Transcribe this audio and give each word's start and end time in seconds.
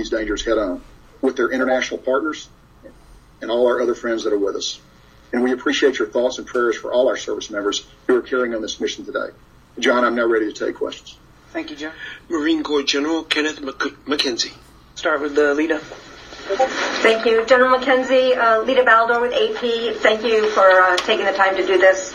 these 0.00 0.10
dangers 0.10 0.44
head 0.44 0.58
on 0.58 0.82
with 1.20 1.36
their 1.36 1.50
international 1.50 1.98
partners 1.98 2.48
and 3.42 3.50
all 3.50 3.66
our 3.66 3.80
other 3.80 3.94
friends 3.94 4.24
that 4.24 4.32
are 4.32 4.38
with 4.38 4.56
us. 4.56 4.80
And 5.32 5.42
we 5.42 5.52
appreciate 5.52 5.98
your 5.98 6.08
thoughts 6.08 6.38
and 6.38 6.46
prayers 6.46 6.76
for 6.76 6.92
all 6.92 7.08
our 7.08 7.16
service 7.16 7.50
members 7.50 7.86
who 8.06 8.16
are 8.16 8.22
carrying 8.22 8.54
on 8.54 8.62
this 8.62 8.80
mission 8.80 9.04
today. 9.04 9.28
John, 9.78 10.04
I'm 10.04 10.14
now 10.14 10.26
ready 10.26 10.52
to 10.52 10.66
take 10.66 10.76
questions. 10.76 11.16
Thank 11.52 11.70
you, 11.70 11.76
John. 11.76 11.92
Marine 12.28 12.62
Corps 12.62 12.82
General 12.82 13.22
Kenneth 13.22 13.60
McKenzie. 13.60 14.52
Start 14.94 15.20
with 15.20 15.36
uh, 15.38 15.52
Lita. 15.52 15.78
Thank 15.78 17.26
you. 17.26 17.44
General 17.46 17.78
McKenzie, 17.78 18.36
uh, 18.36 18.62
Lita 18.62 18.82
Baldor 18.82 19.20
with 19.20 19.32
AP. 19.32 19.96
Thank 20.02 20.24
you 20.24 20.48
for 20.50 20.68
uh, 20.68 20.96
taking 20.96 21.26
the 21.26 21.32
time 21.32 21.56
to 21.56 21.66
do 21.66 21.78
this. 21.78 22.14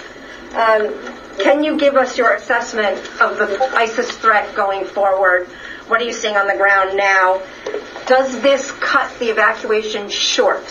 Um, 0.54 0.94
can 1.38 1.64
you 1.64 1.78
give 1.78 1.96
us 1.96 2.18
your 2.18 2.34
assessment 2.34 2.98
of 3.22 3.38
the 3.38 3.70
ISIS 3.76 4.10
threat 4.18 4.56
going 4.56 4.86
forward? 4.86 5.48
What 5.88 6.02
are 6.02 6.06
you 6.06 6.14
seeing 6.14 6.36
on 6.36 6.48
the 6.48 6.56
ground 6.56 6.98
now? 6.98 7.42
Does 8.08 8.42
this 8.42 8.72
cut 8.72 9.12
the 9.20 9.30
evacuation 9.30 10.10
short, 10.10 10.64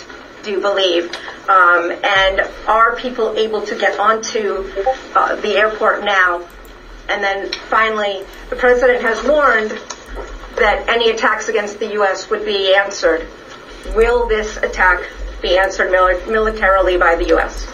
do 0.42 0.50
you 0.50 0.60
believe? 0.60 1.14
Um, 1.48 1.92
and 2.02 2.41
are 2.66 2.96
people 2.96 3.36
able 3.36 3.62
to 3.62 3.78
get 3.78 3.98
onto 3.98 4.70
uh, 5.14 5.36
the 5.36 5.56
airport 5.56 6.05
now? 6.05 6.46
And 7.08 7.22
then 7.22 7.52
finally, 7.69 8.24
the 8.50 8.56
president 8.56 9.02
has 9.02 9.22
warned 9.24 9.70
that 10.56 10.88
any 10.88 11.10
attacks 11.10 11.48
against 11.48 11.78
the 11.78 11.92
U.S. 11.94 12.30
would 12.30 12.44
be 12.44 12.74
answered. 12.74 13.27
Will 13.94 14.27
this 14.27 14.56
attack 14.58 15.05
be 15.42 15.58
answered 15.58 15.91
mil- 15.91 16.27
militarily 16.27 16.96
by 16.96 17.14
the 17.16 17.28
U.S.? 17.28 17.66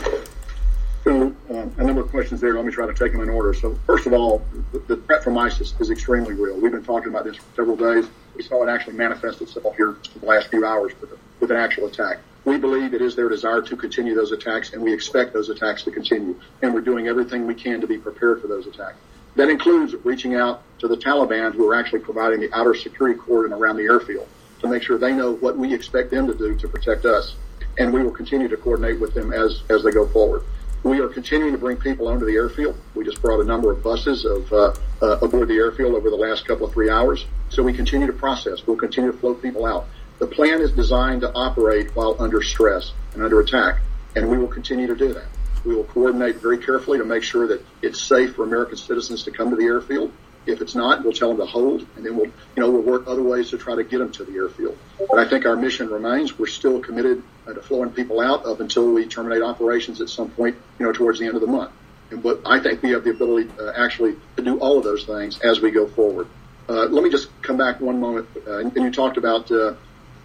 Uh, 1.06 1.30
a 1.80 1.84
number 1.84 2.02
of 2.02 2.10
questions 2.10 2.40
there. 2.40 2.54
Let 2.54 2.66
me 2.66 2.72
try 2.72 2.86
to 2.86 2.94
take 2.94 3.12
them 3.12 3.22
in 3.22 3.30
order. 3.30 3.54
So, 3.54 3.74
first 3.86 4.06
of 4.06 4.12
all, 4.12 4.44
the, 4.86 4.96
threat 4.96 5.24
from 5.24 5.38
ISIS 5.38 5.74
is 5.80 5.90
extremely 5.90 6.34
real. 6.34 6.60
We've 6.60 6.70
been 6.70 6.84
talking 6.84 7.08
about 7.08 7.24
this 7.24 7.36
for 7.36 7.56
several 7.56 7.76
days. 7.76 8.06
We 8.36 8.42
saw 8.42 8.62
it 8.62 8.70
actually 8.70 8.94
manifest 8.94 9.40
itself 9.40 9.74
here 9.76 9.96
in 10.14 10.20
the 10.20 10.26
last 10.26 10.48
few 10.48 10.66
hours 10.66 10.92
with, 11.00 11.12
a, 11.12 11.16
with 11.40 11.50
an 11.50 11.56
actual 11.56 11.86
attack. 11.86 12.18
We 12.44 12.58
believe 12.58 12.92
it 12.92 13.00
is 13.00 13.16
their 13.16 13.30
desire 13.30 13.62
to 13.62 13.76
continue 13.76 14.14
those 14.14 14.30
attacks, 14.30 14.72
and 14.74 14.82
we 14.82 14.92
expect 14.92 15.32
those 15.32 15.48
attacks 15.48 15.82
to 15.84 15.90
continue. 15.90 16.38
And 16.60 16.74
we're 16.74 16.82
doing 16.82 17.08
everything 17.08 17.46
we 17.46 17.54
can 17.54 17.80
to 17.80 17.86
be 17.86 17.96
prepared 17.96 18.42
for 18.42 18.46
those 18.46 18.66
attacks. 18.66 18.98
That 19.36 19.48
includes 19.48 19.94
reaching 20.04 20.34
out 20.34 20.62
to 20.80 20.88
the 20.88 20.96
Taliban, 20.96 21.54
who 21.54 21.66
are 21.70 21.74
actually 21.74 22.00
providing 22.00 22.40
the 22.40 22.52
outer 22.52 22.74
security 22.74 23.18
cordon 23.18 23.54
around 23.54 23.76
the 23.76 23.84
airfield 23.84 24.28
to 24.60 24.68
make 24.68 24.82
sure 24.82 24.98
they 24.98 25.14
know 25.14 25.32
what 25.32 25.56
we 25.56 25.72
expect 25.72 26.10
them 26.10 26.26
to 26.26 26.34
do 26.34 26.54
to 26.56 26.68
protect 26.68 27.06
us. 27.06 27.36
And 27.78 27.90
we 27.90 28.02
will 28.02 28.10
continue 28.10 28.48
to 28.48 28.56
coordinate 28.58 29.00
with 29.00 29.14
them 29.14 29.32
as, 29.32 29.62
as 29.70 29.82
they 29.82 29.92
go 29.92 30.06
forward. 30.06 30.42
We 30.82 31.00
are 31.00 31.08
continuing 31.08 31.52
to 31.52 31.58
bring 31.58 31.76
people 31.76 32.08
onto 32.08 32.24
the 32.24 32.32
airfield. 32.32 32.78
We 32.94 33.04
just 33.04 33.20
brought 33.20 33.40
a 33.40 33.44
number 33.44 33.70
of 33.70 33.82
buses 33.82 34.24
of 34.24 34.50
uh, 34.50 34.74
uh, 35.02 35.18
aboard 35.20 35.48
the 35.48 35.56
airfield 35.56 35.94
over 35.94 36.08
the 36.08 36.16
last 36.16 36.46
couple 36.46 36.66
of 36.66 36.72
three 36.72 36.88
hours. 36.88 37.26
So 37.50 37.62
we 37.62 37.74
continue 37.74 38.06
to 38.06 38.14
process. 38.14 38.66
We'll 38.66 38.78
continue 38.78 39.12
to 39.12 39.18
float 39.18 39.42
people 39.42 39.66
out. 39.66 39.86
The 40.20 40.26
plan 40.26 40.60
is 40.60 40.72
designed 40.72 41.20
to 41.20 41.32
operate 41.34 41.94
while 41.94 42.16
under 42.18 42.42
stress 42.42 42.92
and 43.12 43.22
under 43.22 43.40
attack, 43.40 43.80
and 44.16 44.30
we 44.30 44.38
will 44.38 44.48
continue 44.48 44.86
to 44.86 44.96
do 44.96 45.12
that. 45.12 45.26
We 45.64 45.74
will 45.74 45.84
coordinate 45.84 46.36
very 46.36 46.56
carefully 46.56 46.98
to 46.98 47.04
make 47.04 47.22
sure 47.22 47.46
that 47.48 47.62
it's 47.82 48.00
safe 48.00 48.34
for 48.34 48.44
American 48.44 48.76
citizens 48.76 49.22
to 49.24 49.30
come 49.30 49.50
to 49.50 49.56
the 49.56 49.64
airfield. 49.64 50.12
If 50.50 50.60
it's 50.60 50.74
not, 50.74 51.02
we'll 51.02 51.12
tell 51.12 51.28
them 51.28 51.38
to 51.38 51.46
hold, 51.46 51.86
and 51.96 52.04
then 52.04 52.16
we'll, 52.16 52.26
you 52.26 52.32
know, 52.56 52.70
we'll 52.70 52.82
work 52.82 53.04
other 53.06 53.22
ways 53.22 53.50
to 53.50 53.58
try 53.58 53.74
to 53.74 53.84
get 53.84 53.98
them 53.98 54.12
to 54.12 54.24
the 54.24 54.34
airfield. 54.34 54.76
But 54.98 55.18
I 55.18 55.28
think 55.28 55.46
our 55.46 55.56
mission 55.56 55.88
remains. 55.88 56.38
We're 56.38 56.46
still 56.46 56.80
committed 56.80 57.22
uh, 57.46 57.54
to 57.54 57.62
flowing 57.62 57.90
people 57.90 58.20
out 58.20 58.46
up 58.46 58.60
until 58.60 58.92
we 58.92 59.06
terminate 59.06 59.42
operations 59.42 60.00
at 60.00 60.08
some 60.08 60.30
point, 60.30 60.56
you 60.78 60.86
know, 60.86 60.92
towards 60.92 61.18
the 61.18 61.26
end 61.26 61.34
of 61.34 61.40
the 61.40 61.46
month. 61.46 61.72
And 62.10 62.22
but 62.22 62.42
I 62.44 62.60
think 62.60 62.82
we 62.82 62.90
have 62.90 63.04
the 63.04 63.10
ability 63.10 63.50
uh, 63.58 63.72
actually 63.76 64.16
to 64.36 64.42
do 64.42 64.58
all 64.58 64.78
of 64.78 64.84
those 64.84 65.04
things 65.04 65.38
as 65.40 65.60
we 65.60 65.70
go 65.70 65.86
forward. 65.86 66.26
Uh, 66.68 66.86
let 66.86 67.02
me 67.02 67.10
just 67.10 67.28
come 67.42 67.56
back 67.56 67.80
one 67.80 68.00
moment. 68.00 68.28
Uh, 68.46 68.58
and 68.58 68.74
you 68.76 68.90
talked 68.90 69.16
about 69.16 69.50
uh, 69.50 69.74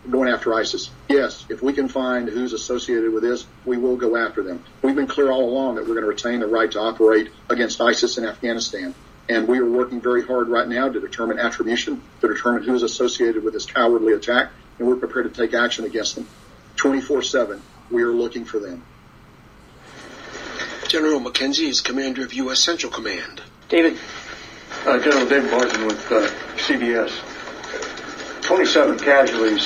going 0.09 0.29
after 0.29 0.53
ISIS. 0.53 0.89
Yes, 1.09 1.45
if 1.49 1.61
we 1.61 1.73
can 1.73 1.87
find 1.87 2.29
who's 2.29 2.53
associated 2.53 3.11
with 3.11 3.23
this, 3.23 3.45
we 3.65 3.77
will 3.77 3.97
go 3.97 4.15
after 4.15 4.43
them. 4.43 4.63
We've 4.81 4.95
been 4.95 5.07
clear 5.07 5.31
all 5.31 5.49
along 5.49 5.75
that 5.75 5.81
we're 5.87 5.95
going 5.95 6.01
to 6.01 6.07
retain 6.07 6.39
the 6.39 6.47
right 6.47 6.71
to 6.71 6.79
operate 6.79 7.31
against 7.49 7.81
ISIS 7.81 8.17
in 8.17 8.25
Afghanistan. 8.25 8.93
And 9.27 9.47
we 9.47 9.57
are 9.59 9.69
working 9.69 10.01
very 10.01 10.23
hard 10.23 10.49
right 10.49 10.67
now 10.67 10.89
to 10.89 10.99
determine 10.99 11.39
attribution, 11.39 12.01
to 12.21 12.27
determine 12.27 12.63
who 12.63 12.75
is 12.75 12.83
associated 12.83 13.43
with 13.43 13.53
this 13.53 13.65
cowardly 13.65 14.13
attack, 14.13 14.51
and 14.77 14.87
we're 14.87 14.97
prepared 14.97 15.33
to 15.33 15.41
take 15.41 15.53
action 15.53 15.85
against 15.85 16.15
them. 16.15 16.27
24-7, 16.77 17.59
we 17.89 18.03
are 18.03 18.11
looking 18.11 18.45
for 18.45 18.59
them. 18.59 18.83
General 20.87 21.19
McKenzie 21.19 21.67
is 21.67 21.81
commander 21.81 22.23
of 22.23 22.33
U.S. 22.33 22.59
Central 22.59 22.91
Command. 22.91 23.41
David. 23.69 23.97
Uh, 24.85 24.99
General 24.99 25.27
David 25.27 25.49
Martin 25.49 25.87
with 25.87 26.11
uh, 26.11 26.29
CBS. 26.57 27.11
27 28.43 28.99
casualties 28.99 29.65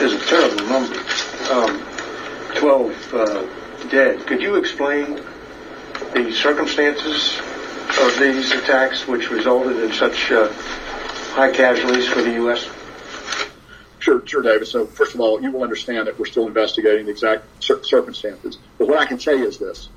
is 0.00 0.12
a 0.12 0.26
terrible 0.26 0.66
number. 0.66 0.98
Um, 1.52 1.80
12 2.56 3.14
uh, 3.14 3.88
dead. 3.88 4.26
Could 4.26 4.42
you 4.42 4.56
explain 4.56 5.20
the 6.12 6.32
circumstances 6.32 7.40
of 8.00 8.18
these 8.18 8.52
attacks 8.52 9.06
which 9.06 9.30
resulted 9.30 9.76
in 9.82 9.92
such 9.92 10.30
uh, 10.30 10.52
high 11.32 11.50
casualties 11.50 12.06
for 12.06 12.22
the 12.22 12.32
U.S.? 12.32 12.68
Sure, 13.98 14.24
sure, 14.26 14.42
David. 14.42 14.68
So 14.68 14.86
first 14.86 15.14
of 15.14 15.20
all, 15.20 15.40
you 15.40 15.50
will 15.50 15.62
understand 15.62 16.06
that 16.06 16.18
we're 16.18 16.26
still 16.26 16.46
investigating 16.46 17.06
the 17.06 17.12
exact 17.12 17.44
cir- 17.62 17.82
circumstances. 17.82 18.58
But 18.78 18.88
what 18.88 18.98
I 18.98 19.06
can 19.06 19.18
say 19.18 19.38
is 19.38 19.58
this. 19.58 19.88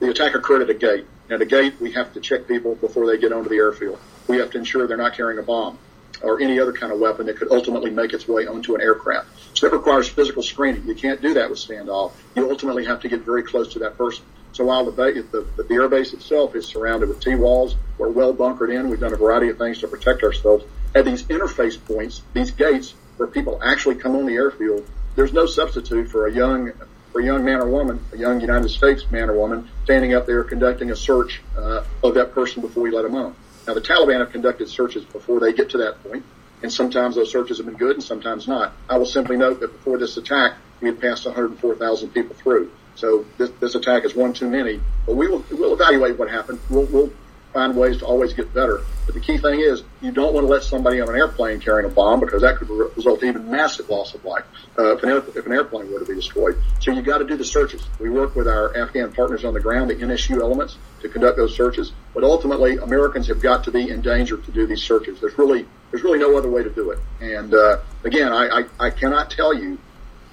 The 0.00 0.10
attack 0.10 0.34
occurred 0.34 0.62
at 0.62 0.70
a 0.70 0.74
gate. 0.74 1.06
At 1.28 1.42
a 1.42 1.46
gate, 1.46 1.80
we 1.80 1.92
have 1.92 2.14
to 2.14 2.20
check 2.20 2.46
people 2.46 2.76
before 2.76 3.06
they 3.06 3.18
get 3.18 3.32
onto 3.32 3.48
the 3.48 3.56
airfield. 3.56 3.98
We 4.28 4.38
have 4.38 4.50
to 4.52 4.58
ensure 4.58 4.86
they're 4.86 4.96
not 4.96 5.14
carrying 5.16 5.38
a 5.38 5.42
bomb 5.42 5.78
or 6.22 6.40
any 6.40 6.58
other 6.58 6.72
kind 6.72 6.92
of 6.92 6.98
weapon 6.98 7.26
that 7.26 7.36
could 7.36 7.50
ultimately 7.50 7.90
make 7.90 8.12
its 8.12 8.26
way 8.26 8.46
onto 8.46 8.74
an 8.74 8.80
aircraft. 8.80 9.28
So 9.54 9.68
that 9.68 9.76
requires 9.76 10.08
physical 10.08 10.42
screening. 10.42 10.86
You 10.86 10.94
can't 10.94 11.20
do 11.20 11.34
that 11.34 11.50
with 11.50 11.58
standoff. 11.58 12.12
You 12.34 12.50
ultimately 12.50 12.84
have 12.86 13.00
to 13.00 13.08
get 13.08 13.22
very 13.22 13.42
close 13.42 13.72
to 13.74 13.80
that 13.80 13.96
person. 13.98 14.24
So 14.58 14.64
while 14.64 14.84
the, 14.84 14.90
ba- 14.90 15.12
the, 15.12 15.46
the 15.56 15.62
airbase 15.62 16.12
itself 16.14 16.56
is 16.56 16.66
surrounded 16.66 17.08
with 17.08 17.20
T-walls, 17.20 17.76
we're 17.96 18.08
well 18.08 18.32
bunkered 18.32 18.70
in. 18.70 18.88
We've 18.88 18.98
done 18.98 19.12
a 19.12 19.16
variety 19.16 19.50
of 19.50 19.56
things 19.56 19.78
to 19.82 19.86
protect 19.86 20.24
ourselves. 20.24 20.64
At 20.96 21.04
these 21.04 21.22
interface 21.22 21.78
points, 21.86 22.22
these 22.32 22.50
gates 22.50 22.92
where 23.18 23.28
people 23.28 23.60
actually 23.62 23.94
come 23.94 24.16
on 24.16 24.26
the 24.26 24.34
airfield, 24.34 24.84
there's 25.14 25.32
no 25.32 25.46
substitute 25.46 26.10
for 26.10 26.26
a 26.26 26.32
young 26.32 26.72
for 27.12 27.20
a 27.20 27.24
young 27.24 27.44
man 27.44 27.60
or 27.60 27.68
woman, 27.68 28.04
a 28.12 28.16
young 28.16 28.40
United 28.40 28.70
States 28.70 29.08
man 29.12 29.30
or 29.30 29.38
woman, 29.38 29.70
standing 29.84 30.12
up 30.14 30.26
there 30.26 30.42
conducting 30.42 30.90
a 30.90 30.96
search 30.96 31.40
uh, 31.56 31.84
of 32.02 32.14
that 32.14 32.34
person 32.34 32.60
before 32.60 32.82
we 32.82 32.90
let 32.90 33.02
them 33.02 33.14
on. 33.14 33.36
Now, 33.68 33.74
the 33.74 33.80
Taliban 33.80 34.18
have 34.18 34.32
conducted 34.32 34.68
searches 34.68 35.04
before 35.04 35.38
they 35.38 35.52
get 35.52 35.70
to 35.70 35.78
that 35.78 36.02
point, 36.02 36.24
and 36.64 36.72
sometimes 36.72 37.14
those 37.14 37.30
searches 37.30 37.58
have 37.58 37.66
been 37.66 37.76
good 37.76 37.94
and 37.94 38.02
sometimes 38.02 38.48
not. 38.48 38.72
I 38.90 38.98
will 38.98 39.06
simply 39.06 39.36
note 39.36 39.60
that 39.60 39.70
before 39.70 39.98
this 39.98 40.16
attack, 40.16 40.54
we 40.80 40.88
had 40.88 41.00
passed 41.00 41.26
104,000 41.26 42.08
people 42.08 42.34
through. 42.34 42.72
So 42.98 43.24
this, 43.38 43.50
this 43.60 43.76
attack 43.76 44.04
is 44.04 44.16
one 44.16 44.32
too 44.32 44.50
many, 44.50 44.80
but 45.06 45.14
we 45.14 45.28
will 45.28 45.44
we'll 45.52 45.72
evaluate 45.72 46.18
what 46.18 46.28
happened. 46.28 46.58
We'll, 46.68 46.86
we'll 46.86 47.12
find 47.52 47.76
ways 47.76 47.98
to 47.98 48.04
always 48.04 48.32
get 48.32 48.52
better. 48.52 48.82
But 49.06 49.14
the 49.14 49.20
key 49.20 49.38
thing 49.38 49.60
is 49.60 49.84
you 50.00 50.10
don't 50.10 50.34
want 50.34 50.46
to 50.46 50.52
let 50.52 50.64
somebody 50.64 51.00
on 51.00 51.08
an 51.08 51.14
airplane 51.14 51.60
carrying 51.60 51.88
a 51.88 51.94
bomb 51.94 52.18
because 52.18 52.42
that 52.42 52.56
could 52.56 52.68
result 52.68 53.22
in 53.22 53.28
even 53.28 53.48
massive 53.48 53.88
loss 53.88 54.14
of 54.14 54.24
life 54.24 54.44
uh, 54.76 54.96
if, 54.96 55.02
an 55.04 55.10
if 55.10 55.46
an 55.46 55.52
airplane 55.52 55.92
were 55.92 56.00
to 56.00 56.04
be 56.04 56.14
destroyed. 56.16 56.60
So 56.80 56.90
you 56.90 57.00
got 57.02 57.18
to 57.18 57.24
do 57.24 57.36
the 57.36 57.44
searches. 57.44 57.86
We 58.00 58.10
work 58.10 58.34
with 58.34 58.48
our 58.48 58.76
Afghan 58.76 59.12
partners 59.12 59.44
on 59.44 59.54
the 59.54 59.60
ground, 59.60 59.90
the 59.90 59.94
NSU 59.94 60.40
elements, 60.40 60.76
to 61.00 61.08
conduct 61.08 61.36
those 61.36 61.54
searches. 61.54 61.92
But 62.14 62.24
ultimately, 62.24 62.78
Americans 62.78 63.28
have 63.28 63.40
got 63.40 63.62
to 63.64 63.70
be 63.70 63.90
in 63.90 64.00
danger 64.00 64.38
to 64.38 64.50
do 64.50 64.66
these 64.66 64.82
searches. 64.82 65.20
There's 65.20 65.38
really 65.38 65.66
there's 65.92 66.02
really 66.02 66.18
no 66.18 66.36
other 66.36 66.50
way 66.50 66.64
to 66.64 66.70
do 66.70 66.90
it. 66.90 66.98
And 67.20 67.54
uh, 67.54 67.78
again, 68.02 68.32
I, 68.32 68.60
I, 68.80 68.86
I 68.86 68.90
cannot 68.90 69.30
tell 69.30 69.54
you 69.54 69.78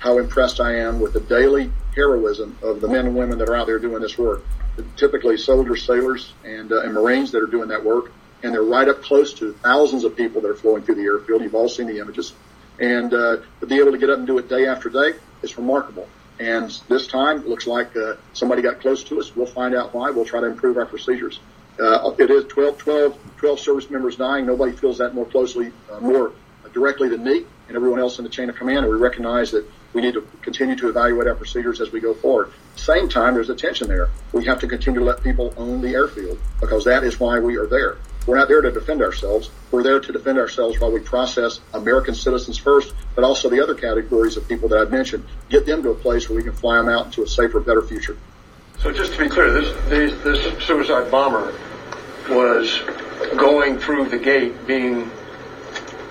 how 0.06 0.20
impressed 0.20 0.62
I 0.62 0.76
am 0.76 1.00
with 1.00 1.14
the 1.14 1.20
daily 1.20 1.72
heroism 1.96 2.56
of 2.62 2.80
the 2.80 2.88
men 2.88 3.08
and 3.08 3.16
women 3.16 3.40
that 3.40 3.50
are 3.50 3.56
out 3.56 3.66
there 3.66 3.80
doing 3.80 4.02
this 4.04 4.20
work 4.20 4.44
typically 4.98 5.38
soldiers, 5.38 5.84
sailors, 5.84 6.34
and, 6.44 6.72
uh, 6.72 6.82
and 6.82 6.94
Marines 6.94 7.32
that 7.32 7.42
are 7.42 7.48
doing 7.48 7.70
that 7.70 7.84
work. 7.84 8.12
And 8.44 8.54
they're 8.54 8.62
right 8.62 8.88
up 8.88 9.02
close 9.02 9.34
to 9.36 9.54
thousands 9.54 10.04
of 10.04 10.16
people 10.16 10.42
that 10.42 10.50
are 10.50 10.56
flowing 10.56 10.84
through 10.84 10.96
the 10.96 11.04
airfield. 11.04 11.42
You've 11.42 11.56
all 11.56 11.70
seen 11.70 11.88
the 11.88 12.00
images. 12.00 12.34
And 12.80 13.14
uh, 13.14 13.38
to 13.62 13.66
be 13.66 13.80
able 13.80 13.94
to 13.94 13.98
get 13.98 14.10
up 14.10 14.18
and 14.20 14.28
do 14.28 14.38
it 14.38 14.48
day 14.50 14.68
after 14.68 14.90
day 14.90 15.14
is 15.42 15.58
remarkable. 15.58 16.08
And 16.40 16.70
this 16.90 17.08
time, 17.08 17.40
it 17.40 17.48
looks 17.48 17.66
like 17.66 17.96
uh, 17.96 18.16
somebody 18.34 18.62
got 18.62 18.82
close 18.82 19.04
to 19.06 19.20
us. 19.20 19.36
We'll 19.36 19.46
find 19.46 19.74
out 19.74 19.94
why. 19.94 20.12
We'll 20.12 20.26
try 20.26 20.42
to 20.42 20.48
improve 20.48 20.78
our 20.78 20.86
procedures. 20.86 21.40
Uh, 21.80 22.14
it 22.20 22.30
is 22.30 22.46
12, 22.46 22.78
12, 22.78 23.18
12 23.38 23.60
service 23.60 23.90
members 23.90 24.18
dying. 24.18 24.46
Nobody 24.46 24.74
feels 24.74 24.98
that 24.98 25.16
more 25.16 25.26
closely, 25.26 25.72
uh, 25.92 26.00
more 26.02 26.34
directly 26.74 27.08
than 27.08 27.24
me 27.24 27.46
and 27.68 27.76
everyone 27.76 28.00
else 28.00 28.18
in 28.20 28.26
the 28.26 28.30
chain 28.30 28.50
of 28.50 28.56
command. 28.56 28.80
And 28.80 28.90
we 28.90 28.98
recognize 28.98 29.52
that 29.52 29.66
we 29.96 30.02
need 30.02 30.14
to 30.14 30.28
continue 30.42 30.76
to 30.76 30.90
evaluate 30.90 31.26
our 31.26 31.36
procedures 31.36 31.80
as 31.80 31.92
we 31.92 32.02
go 32.02 32.14
forward. 32.14 32.52
Same 32.76 33.08
time, 33.08 33.34
there's 33.34 33.50
a 33.50 33.56
tension 33.56 33.88
there. 33.88 34.10
We 34.34 34.44
have 34.44 34.60
to 34.60 34.68
continue 34.68 35.00
to 35.00 35.06
let 35.06 35.24
people 35.24 35.54
own 35.56 35.82
the 35.82 35.94
airfield 35.94 36.38
because 36.60 36.84
that 36.84 37.06
is 37.06 37.18
why 37.18 37.40
we 37.40 37.56
are 37.56 37.66
there. 37.66 37.98
We're 38.28 38.38
not 38.38 38.50
there 38.50 38.62
to 38.62 38.72
defend 38.72 39.02
ourselves. 39.02 39.50
We're 39.72 39.84
there 39.84 40.02
to 40.02 40.12
defend 40.12 40.38
ourselves 40.38 40.80
while 40.80 40.92
we 40.92 41.00
process 41.00 41.62
American 41.74 42.14
citizens 42.14 42.58
first, 42.58 42.94
but 43.16 43.24
also 43.24 43.50
the 43.50 43.64
other 43.64 43.74
categories 43.74 44.36
of 44.36 44.46
people 44.50 44.68
that 44.70 44.80
I've 44.80 44.92
mentioned, 44.92 45.26
get 45.48 45.66
them 45.66 45.82
to 45.84 45.92
a 45.92 45.96
place 45.96 46.28
where 46.28 46.36
we 46.36 46.44
can 46.44 46.54
fly 46.54 46.76
them 46.76 46.90
out 46.90 47.06
into 47.06 47.24
a 47.24 47.28
safer, 47.28 47.62
better 47.62 47.82
future. 47.82 48.18
So 48.80 48.92
just 48.92 49.14
to 49.14 49.20
be 49.20 49.30
clear, 49.30 49.50
this, 49.52 49.74
this, 49.88 50.24
this 50.24 50.64
suicide 50.66 51.10
bomber 51.10 51.58
was 52.30 52.82
going 53.38 53.78
through 53.80 54.10
the 54.10 54.18
gate, 54.18 54.68
being 54.68 55.10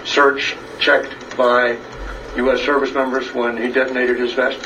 searched, 0.05 0.57
checked 0.79 1.37
by 1.37 1.77
U.S. 2.37 2.63
service 2.63 2.93
members 2.93 3.33
when 3.33 3.57
he 3.57 3.69
detonated 3.69 4.19
his 4.19 4.33
vest? 4.33 4.59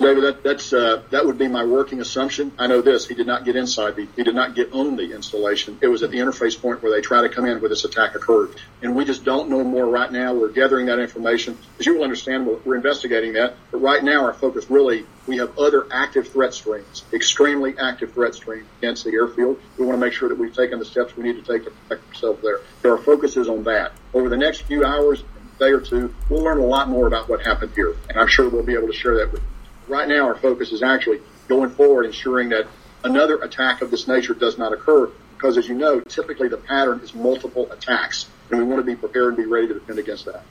David, 0.00 0.22
that, 0.22 0.42
that's 0.44 0.72
uh, 0.72 1.02
that 1.10 1.26
would 1.26 1.38
be 1.38 1.48
my 1.48 1.64
working 1.64 2.00
assumption. 2.00 2.52
I 2.56 2.68
know 2.68 2.80
this: 2.80 3.06
he 3.06 3.14
did 3.14 3.26
not 3.26 3.44
get 3.44 3.56
inside 3.56 3.96
the, 3.96 4.06
he 4.16 4.22
did 4.22 4.34
not 4.34 4.54
get 4.54 4.72
on 4.72 4.96
the 4.96 5.12
installation. 5.12 5.78
It 5.80 5.88
was 5.88 6.02
at 6.02 6.10
the 6.10 6.18
interface 6.18 6.60
point 6.60 6.82
where 6.82 6.92
they 6.92 7.00
try 7.00 7.22
to 7.22 7.28
come 7.28 7.46
in 7.46 7.60
where 7.60 7.68
this 7.68 7.84
attack 7.84 8.14
occurred, 8.14 8.50
and 8.80 8.94
we 8.94 9.04
just 9.04 9.24
don't 9.24 9.50
know 9.50 9.64
more 9.64 9.86
right 9.86 10.10
now. 10.10 10.34
We're 10.34 10.50
gathering 10.50 10.86
that 10.86 11.00
information. 11.00 11.58
As 11.80 11.86
you 11.86 11.96
will 11.96 12.04
understand, 12.04 12.46
we're, 12.46 12.58
we're 12.64 12.76
investigating 12.76 13.32
that. 13.32 13.56
But 13.72 13.78
right 13.78 14.02
now, 14.02 14.24
our 14.24 14.34
focus 14.34 14.70
really 14.70 15.04
we 15.26 15.36
have 15.38 15.58
other 15.58 15.86
active 15.92 16.28
threat 16.28 16.54
streams, 16.54 17.04
extremely 17.12 17.76
active 17.78 18.12
threat 18.12 18.34
streams 18.34 18.66
against 18.78 19.04
the 19.04 19.12
airfield. 19.12 19.60
We 19.76 19.84
want 19.84 20.00
to 20.00 20.04
make 20.04 20.12
sure 20.12 20.28
that 20.28 20.38
we've 20.38 20.54
taken 20.54 20.78
the 20.78 20.84
steps 20.84 21.16
we 21.16 21.24
need 21.24 21.44
to 21.44 21.52
take 21.52 21.64
to 21.64 21.70
protect 21.70 22.08
ourselves 22.08 22.42
there. 22.42 22.60
So 22.82 22.92
our 22.92 22.98
focus 22.98 23.36
is 23.36 23.48
on 23.48 23.64
that. 23.64 23.92
Over 24.14 24.28
the 24.28 24.36
next 24.36 24.62
few 24.62 24.84
hours, 24.84 25.22
day 25.58 25.70
or 25.70 25.80
two, 25.80 26.14
we'll 26.28 26.42
learn 26.42 26.58
a 26.58 26.66
lot 26.66 26.88
more 26.88 27.06
about 27.06 27.28
what 27.28 27.44
happened 27.44 27.72
here, 27.74 27.94
and 28.08 28.18
I'm 28.18 28.28
sure 28.28 28.48
we'll 28.48 28.62
be 28.62 28.74
able 28.74 28.88
to 28.88 28.92
share 28.92 29.16
that 29.16 29.32
with 29.32 29.42
you 29.42 29.48
right 29.88 30.08
now 30.08 30.26
our 30.26 30.36
focus 30.36 30.72
is 30.72 30.82
actually 30.82 31.20
going 31.48 31.70
forward, 31.70 32.04
ensuring 32.04 32.50
that 32.50 32.66
another 33.04 33.36
attack 33.36 33.82
of 33.82 33.90
this 33.90 34.06
nature 34.06 34.34
does 34.34 34.58
not 34.58 34.72
occur. 34.72 35.10
Because 35.36 35.56
as 35.56 35.68
you 35.68 35.74
know, 35.74 36.00
typically 36.00 36.48
the 36.48 36.56
pattern 36.56 37.00
is 37.00 37.14
multiple 37.14 37.70
attacks, 37.70 38.28
and 38.50 38.58
we 38.58 38.64
want 38.64 38.80
to 38.80 38.84
be 38.84 38.96
prepared 38.96 39.28
and 39.28 39.36
be 39.36 39.46
ready 39.46 39.68
to 39.68 39.74
defend 39.74 39.98
against 39.98 40.24
that. 40.26 40.42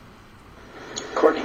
Courtney. 1.13 1.43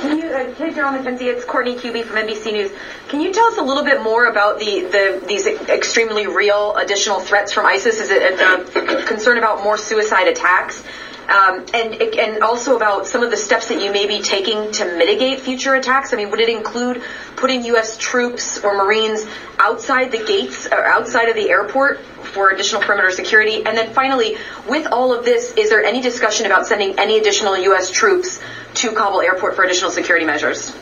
Can 0.00 0.18
you, 0.18 0.26
uh, 0.26 0.54
hey, 0.54 0.72
General 0.72 0.94
McKenzie, 0.94 1.22
it's 1.22 1.44
Courtney 1.44 1.74
Kube 1.74 2.04
from 2.04 2.16
NBC 2.16 2.52
News. 2.52 2.70
Can 3.08 3.20
you 3.20 3.32
tell 3.32 3.46
us 3.46 3.58
a 3.58 3.62
little 3.62 3.84
bit 3.84 4.02
more 4.02 4.26
about 4.26 4.58
the, 4.58 4.82
the 4.82 5.24
these 5.26 5.46
extremely 5.46 6.26
real 6.26 6.74
additional 6.76 7.20
threats 7.20 7.52
from 7.52 7.66
ISIS? 7.66 8.00
Is 8.00 8.10
it 8.10 8.38
a, 8.40 9.00
a 9.00 9.02
concern 9.04 9.38
about 9.38 9.62
more 9.62 9.76
suicide 9.76 10.28
attacks? 10.28 10.84
Um, 11.28 11.64
and 11.72 11.94
and 11.94 12.42
also 12.42 12.76
about 12.76 13.06
some 13.06 13.22
of 13.22 13.30
the 13.30 13.36
steps 13.36 13.68
that 13.68 13.82
you 13.82 13.90
may 13.90 14.06
be 14.06 14.20
taking 14.20 14.72
to 14.72 14.84
mitigate 14.84 15.40
future 15.40 15.74
attacks. 15.74 16.12
I 16.12 16.16
mean, 16.16 16.30
would 16.30 16.40
it 16.40 16.48
include 16.48 17.02
putting 17.36 17.64
U.S. 17.66 17.96
troops 17.96 18.58
or 18.62 18.76
Marines 18.76 19.24
outside 19.58 20.12
the 20.12 20.22
gates 20.24 20.66
or 20.66 20.84
outside 20.84 21.28
of 21.28 21.36
the 21.36 21.48
airport 21.48 22.04
for 22.04 22.50
additional 22.50 22.82
perimeter 22.82 23.10
security? 23.10 23.64
And 23.64 23.76
then 23.76 23.92
finally, 23.92 24.36
with 24.68 24.86
all 24.92 25.14
of 25.14 25.24
this, 25.24 25.54
is 25.54 25.70
there 25.70 25.82
any 25.82 26.00
discussion 26.00 26.46
about 26.46 26.66
sending 26.66 26.98
any 26.98 27.18
additional 27.18 27.56
U.S. 27.56 27.90
troops 27.90 28.40
to 28.74 28.92
Kabul 28.92 29.22
airport 29.22 29.56
for 29.56 29.64
additional 29.64 29.90
security 29.90 30.26
measures? 30.26 30.74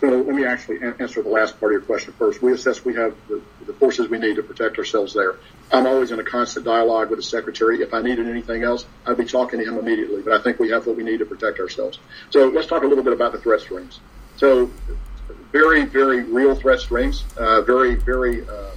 So 0.00 0.08
let 0.08 0.34
me 0.34 0.44
actually 0.44 0.82
answer 0.82 1.22
the 1.22 1.30
last 1.30 1.58
part 1.58 1.72
of 1.72 1.80
your 1.80 1.86
question 1.86 2.12
first. 2.18 2.42
We 2.42 2.52
assess 2.52 2.84
we 2.84 2.94
have 2.94 3.14
the, 3.28 3.40
the 3.64 3.72
forces 3.72 4.08
we 4.08 4.18
need 4.18 4.36
to 4.36 4.42
protect 4.42 4.78
ourselves 4.78 5.14
there. 5.14 5.36
I'm 5.72 5.86
always 5.86 6.10
in 6.10 6.20
a 6.20 6.24
constant 6.24 6.66
dialogue 6.66 7.08
with 7.08 7.18
the 7.18 7.22
secretary. 7.22 7.80
If 7.80 7.94
I 7.94 8.02
needed 8.02 8.26
anything 8.26 8.62
else, 8.62 8.84
I'd 9.06 9.16
be 9.16 9.24
talking 9.24 9.58
to 9.58 9.64
him 9.64 9.78
immediately. 9.78 10.20
But 10.20 10.34
I 10.34 10.42
think 10.42 10.58
we 10.58 10.70
have 10.70 10.86
what 10.86 10.96
we 10.96 11.02
need 11.02 11.20
to 11.20 11.26
protect 11.26 11.60
ourselves. 11.60 11.98
So 12.28 12.48
let's 12.48 12.66
talk 12.66 12.82
a 12.82 12.86
little 12.86 13.04
bit 13.04 13.14
about 13.14 13.32
the 13.32 13.38
threat 13.38 13.60
streams. 13.60 14.00
So 14.36 14.70
very, 15.50 15.86
very 15.86 16.24
real 16.24 16.54
threat 16.54 16.80
streams. 16.80 17.24
Uh, 17.36 17.62
very, 17.62 17.94
very 17.94 18.46
uh, 18.46 18.70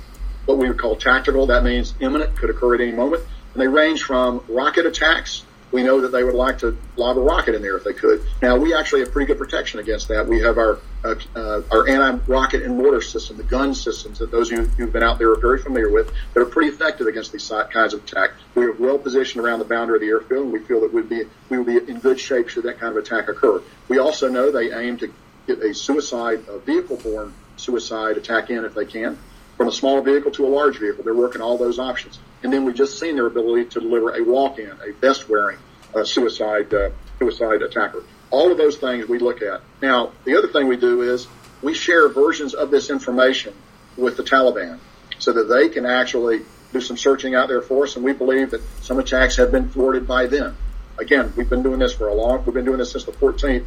what 0.46 0.58
we 0.58 0.70
would 0.70 0.80
call 0.80 0.96
tactical. 0.96 1.48
That 1.48 1.66
means 1.66 1.94
imminent, 2.00 2.38
could 2.38 2.50
occur 2.50 2.76
at 2.76 2.82
any 2.82 2.94
moment. 2.94 3.24
And 3.54 3.62
they 3.62 3.68
range 3.68 4.04
from 4.04 4.42
rocket 4.48 4.86
attacks 4.86 5.44
we 5.72 5.84
know 5.84 6.02
that 6.02 6.12
they 6.12 6.24
would 6.24 6.36
like 6.36 6.58
to 6.60 6.78
lob 6.96 7.18
a 7.18 7.22
rocket 7.22 7.56
in 7.56 7.62
there 7.62 7.78
if 7.78 7.84
they 7.84 7.94
could. 7.94 8.26
Now 8.42 8.58
we 8.58 8.74
actually 8.74 9.02
have 9.02 9.12
pretty 9.12 9.28
good 9.28 9.38
protection 9.38 9.80
against 9.80 10.08
that. 10.08 10.28
We 10.28 10.40
have 10.42 10.58
our 10.58 10.80
uh, 11.04 11.16
uh, 11.36 11.62
our 11.72 11.88
anti-rocket 11.88 12.64
and 12.64 12.76
mortar 12.76 13.02
system, 13.02 13.38
the 13.38 13.44
gun 13.44 13.74
systems 13.74 14.20
that 14.20 14.32
those 14.32 14.52
of 14.52 14.58
you 14.58 14.66
who've 14.66 14.92
been 14.92 15.04
out 15.04 15.18
there 15.18 15.32
are 15.32 15.40
very 15.40 15.62
familiar 15.62 15.90
with, 15.90 16.12
that 16.34 16.42
are 16.42 16.46
pretty 16.46 16.70
effective 16.70 17.08
against 17.08 17.32
these 17.32 17.50
kinds 17.72 17.94
of 17.94 18.04
attack. 18.04 18.32
We 18.56 18.66
are 18.66 18.74
well 18.74 18.98
positioned 18.98 19.44
around 19.44 19.60
the 19.60 19.66
boundary 19.66 19.98
of 19.98 20.02
the 20.02 20.08
airfield, 20.08 20.46
and 20.46 20.54
we 20.54 20.60
feel 20.60 20.82
that 20.82 20.94
we'd 20.94 21.10
be 21.10 21.24
we 21.50 21.58
will 21.58 21.66
be 21.66 21.78
in 21.78 22.00
good 22.00 22.20
shape 22.20 22.50
should 22.50 22.64
that 22.64 22.80
kind 22.80 22.98
of 22.98 23.04
attack 23.04 23.30
occur. 23.30 23.62
We 23.88 24.00
also 24.00 24.28
know 24.28 24.52
they 24.52 24.74
aim 24.74 24.98
to 24.98 25.14
get 25.48 25.60
a 25.64 25.74
suicide, 25.74 26.44
a 26.50 26.60
vehicle-borne 26.60 27.34
suicide 27.58 28.18
attack 28.18 28.50
in 28.50 28.66
if 28.66 28.74
they 28.74 28.86
can 28.86 29.18
from 29.60 29.68
a 29.68 29.72
small 29.74 30.00
vehicle 30.00 30.32
to 30.32 30.46
a 30.46 30.48
large 30.48 30.80
vehicle. 30.80 31.04
They're 31.04 31.14
working 31.14 31.42
all 31.42 31.58
those 31.58 31.80
options. 31.80 32.18
And 32.44 32.54
then 32.54 32.64
we've 32.64 32.78
just 32.78 32.98
seen 32.98 33.16
their 33.18 33.26
ability 33.26 33.66
to 33.72 33.82
deliver 33.82 34.16
a 34.16 34.24
walk-in, 34.24 34.72
a 34.72 34.94
vest-wearing 34.94 35.58
uh, 35.94 36.06
suicide 36.06 36.74
uh, 36.74 36.92
suicide 37.20 37.62
attacker. 37.62 38.02
All 38.32 38.54
of 38.54 38.58
those 38.58 38.78
things 38.78 39.10
we 39.10 39.20
look 39.20 39.42
at. 39.42 39.60
Now, 39.82 40.14
the 40.24 40.38
other 40.38 40.48
thing 40.48 40.70
we 40.70 40.78
do 40.78 41.02
is 41.02 41.28
we 41.62 41.74
share 41.74 42.08
versions 42.08 42.54
of 42.54 42.72
this 42.72 42.90
information 42.90 43.54
with 43.98 44.16
the 44.16 44.24
Taliban 44.24 44.80
so 45.18 45.34
that 45.34 45.54
they 45.54 45.68
can 45.68 45.86
actually 45.86 46.40
do 46.72 46.80
some 46.80 46.96
searching 46.96 47.36
out 47.36 47.50
there 47.50 47.62
for 47.62 47.84
us. 47.84 47.98
And 47.98 48.06
we 48.06 48.14
believe 48.14 48.52
that 48.52 48.62
some 48.82 48.98
attacks 48.98 49.36
have 49.36 49.52
been 49.52 49.68
thwarted 49.68 50.08
by 50.08 50.28
them. 50.28 50.56
Again, 50.98 51.34
we've 51.36 51.50
been 51.50 51.64
doing 51.64 51.80
this 51.80 51.94
for 51.94 52.08
a 52.08 52.14
long. 52.14 52.46
We've 52.46 52.54
been 52.54 52.64
doing 52.64 52.78
this 52.78 52.94
since 52.94 53.04
the 53.04 53.12
14th. 53.12 53.66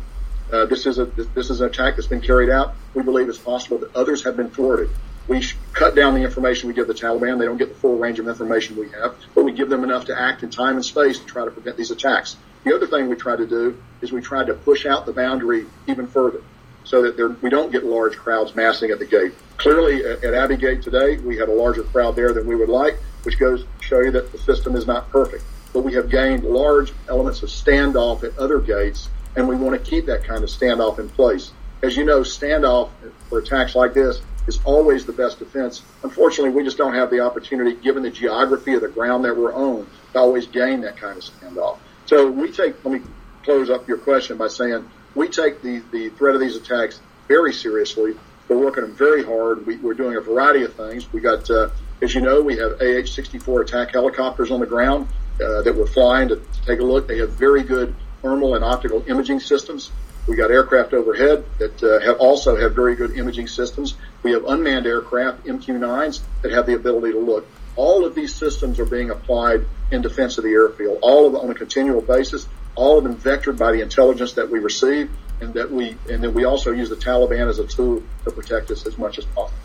Uh, 0.50 0.64
this 0.64 0.86
is 0.86 0.98
a 0.98 1.04
this 1.04 1.50
is 1.50 1.60
an 1.60 1.66
attack 1.66 1.96
that's 1.96 2.08
been 2.08 2.22
carried 2.22 2.48
out. 2.48 2.74
We 2.94 3.02
believe 3.02 3.28
it's 3.28 3.36
possible 3.36 3.76
that 3.78 3.94
others 3.94 4.24
have 4.24 4.38
been 4.38 4.48
thwarted 4.48 4.88
we 5.28 5.44
cut 5.72 5.94
down 5.94 6.14
the 6.14 6.22
information 6.22 6.68
we 6.68 6.74
give 6.74 6.88
the 6.88 6.94
Taliban. 6.94 7.38
They 7.38 7.44
don't 7.44 7.56
get 7.56 7.68
the 7.68 7.74
full 7.74 7.98
range 7.98 8.18
of 8.18 8.28
information 8.28 8.76
we 8.76 8.88
have, 8.90 9.14
but 9.34 9.44
we 9.44 9.52
give 9.52 9.68
them 9.68 9.84
enough 9.84 10.06
to 10.06 10.20
act 10.20 10.42
in 10.42 10.50
time 10.50 10.76
and 10.76 10.84
space 10.84 11.18
to 11.18 11.24
try 11.26 11.44
to 11.44 11.50
prevent 11.50 11.76
these 11.76 11.90
attacks. 11.90 12.36
The 12.64 12.74
other 12.74 12.86
thing 12.86 13.08
we 13.08 13.16
try 13.16 13.36
to 13.36 13.46
do 13.46 13.80
is 14.00 14.12
we 14.12 14.20
try 14.20 14.44
to 14.44 14.54
push 14.54 14.86
out 14.86 15.06
the 15.06 15.12
boundary 15.12 15.66
even 15.86 16.06
further 16.06 16.42
so 16.84 17.02
that 17.02 17.42
we 17.42 17.50
don't 17.50 17.70
get 17.70 17.84
large 17.84 18.16
crowds 18.16 18.54
massing 18.54 18.90
at 18.90 18.98
the 18.98 19.06
gate. 19.06 19.32
Clearly, 19.56 20.04
at, 20.04 20.24
at 20.24 20.34
Abbey 20.34 20.56
Gate 20.56 20.82
today, 20.82 21.18
we 21.18 21.36
had 21.36 21.48
a 21.48 21.52
larger 21.52 21.84
crowd 21.84 22.16
there 22.16 22.32
than 22.32 22.46
we 22.46 22.56
would 22.56 22.68
like, 22.68 22.98
which 23.22 23.38
goes 23.38 23.62
to 23.62 23.68
show 23.80 24.00
you 24.00 24.10
that 24.10 24.32
the 24.32 24.38
system 24.38 24.74
is 24.74 24.86
not 24.86 25.08
perfect. 25.10 25.44
But 25.72 25.82
we 25.82 25.94
have 25.94 26.10
gained 26.10 26.44
large 26.44 26.92
elements 27.08 27.42
of 27.42 27.48
standoff 27.48 28.24
at 28.24 28.36
other 28.36 28.58
gates, 28.58 29.08
and 29.36 29.48
we 29.48 29.54
want 29.54 29.82
to 29.82 29.90
keep 29.90 30.06
that 30.06 30.24
kind 30.24 30.42
of 30.42 30.50
standoff 30.50 30.98
in 30.98 31.08
place. 31.08 31.52
As 31.82 31.96
you 31.96 32.04
know, 32.04 32.20
standoff 32.20 32.90
for 33.28 33.38
attacks 33.38 33.74
like 33.74 33.94
this 33.94 34.20
is 34.46 34.58
always 34.64 35.06
the 35.06 35.12
best 35.12 35.38
defense. 35.38 35.82
Unfortunately, 36.02 36.50
we 36.50 36.64
just 36.64 36.76
don't 36.76 36.94
have 36.94 37.10
the 37.10 37.20
opportunity, 37.20 37.74
given 37.74 38.02
the 38.02 38.10
geography 38.10 38.74
of 38.74 38.80
the 38.80 38.88
ground 38.88 39.24
that 39.24 39.36
we're 39.36 39.54
on, 39.54 39.86
to 40.12 40.18
always 40.18 40.46
gain 40.46 40.80
that 40.82 40.96
kind 40.96 41.16
of 41.16 41.24
standoff. 41.24 41.78
So 42.06 42.30
we 42.30 42.50
take, 42.50 42.84
let 42.84 42.94
me 42.94 43.06
close 43.44 43.70
up 43.70 43.88
your 43.88 43.98
question 43.98 44.36
by 44.36 44.48
saying 44.48 44.88
we 45.14 45.28
take 45.28 45.62
the, 45.62 45.82
the 45.90 46.10
threat 46.10 46.34
of 46.34 46.40
these 46.40 46.56
attacks 46.56 47.00
very 47.28 47.52
seriously. 47.52 48.14
We're 48.48 48.58
working 48.58 48.82
them 48.82 48.94
very 48.94 49.24
hard. 49.24 49.66
We, 49.66 49.76
are 49.88 49.94
doing 49.94 50.16
a 50.16 50.20
variety 50.20 50.64
of 50.64 50.74
things. 50.74 51.10
We 51.12 51.20
got, 51.20 51.48
uh, 51.50 51.70
as 52.00 52.14
you 52.14 52.20
know, 52.20 52.42
we 52.42 52.56
have 52.56 52.72
AH-64 52.72 53.62
attack 53.62 53.92
helicopters 53.92 54.50
on 54.50 54.60
the 54.60 54.66
ground 54.66 55.08
uh, 55.42 55.62
that 55.62 55.74
we're 55.74 55.86
flying 55.86 56.28
to, 56.28 56.36
to 56.36 56.62
take 56.66 56.80
a 56.80 56.82
look. 56.82 57.06
They 57.06 57.18
have 57.18 57.30
very 57.30 57.62
good 57.62 57.94
thermal 58.20 58.54
and 58.54 58.64
optical 58.64 59.04
imaging 59.06 59.40
systems. 59.40 59.90
We 60.26 60.36
got 60.36 60.50
aircraft 60.50 60.92
overhead 60.92 61.44
that 61.58 61.82
uh, 61.82 61.98
have 62.00 62.18
also 62.18 62.56
have 62.56 62.74
very 62.74 62.94
good 62.94 63.16
imaging 63.16 63.48
systems. 63.48 63.96
We 64.22 64.32
have 64.32 64.44
unmanned 64.44 64.86
aircraft, 64.86 65.44
MQ-9s, 65.44 66.20
that 66.42 66.52
have 66.52 66.66
the 66.66 66.74
ability 66.74 67.12
to 67.12 67.18
look. 67.18 67.46
All 67.74 68.04
of 68.04 68.14
these 68.14 68.34
systems 68.34 68.78
are 68.78 68.84
being 68.84 69.10
applied 69.10 69.66
in 69.90 70.02
defense 70.02 70.38
of 70.38 70.44
the 70.44 70.50
airfield, 70.50 70.98
all 71.02 71.26
of 71.26 71.32
them 71.32 71.42
on 71.42 71.50
a 71.50 71.54
continual 71.54 72.02
basis, 72.02 72.46
all 72.74 72.98
of 72.98 73.04
them 73.04 73.16
vectored 73.16 73.58
by 73.58 73.72
the 73.72 73.80
intelligence 73.80 74.34
that 74.34 74.48
we 74.48 74.58
receive, 74.58 75.10
and 75.40 75.54
that 75.54 75.70
we 75.70 75.96
and 76.08 76.22
then 76.22 76.32
we 76.34 76.44
also 76.44 76.70
use 76.70 76.88
the 76.88 76.96
Taliban 76.96 77.48
as 77.48 77.58
a 77.58 77.66
tool 77.66 78.02
to 78.24 78.30
protect 78.30 78.70
us 78.70 78.86
as 78.86 78.96
much 78.96 79.18
as 79.18 79.24
possible. 79.24 79.58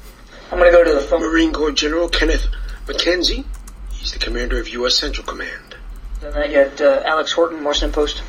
I'm 0.52 0.60
going 0.60 0.72
to 0.72 0.78
go 0.78 0.84
to 0.84 0.94
the 0.94 1.02
phone. 1.02 1.22
Marine 1.22 1.54
Corps 1.54 1.72
General 1.72 2.10
Kenneth 2.10 2.48
McKenzie. 2.86 3.46
He's 3.92 4.14
the 4.14 4.20
commander 4.20 4.60
of 4.60 4.70
U.S. 4.70 4.96
Central 4.96 5.26
Command. 5.26 5.76
Then 6.22 6.34
I 6.34 6.48
get 6.48 6.80
uh, 6.82 7.04
Alex 7.06 7.32
Horton, 7.32 7.64
Washington 7.64 7.94
Post. 7.94 8.24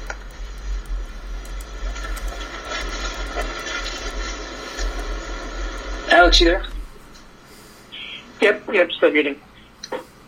Alex, 6.29 6.41
you 6.41 6.47
there? 6.47 6.63
Yep, 8.43 8.75
yep, 8.75 8.93
still 8.93 9.11
muting. 9.11 9.41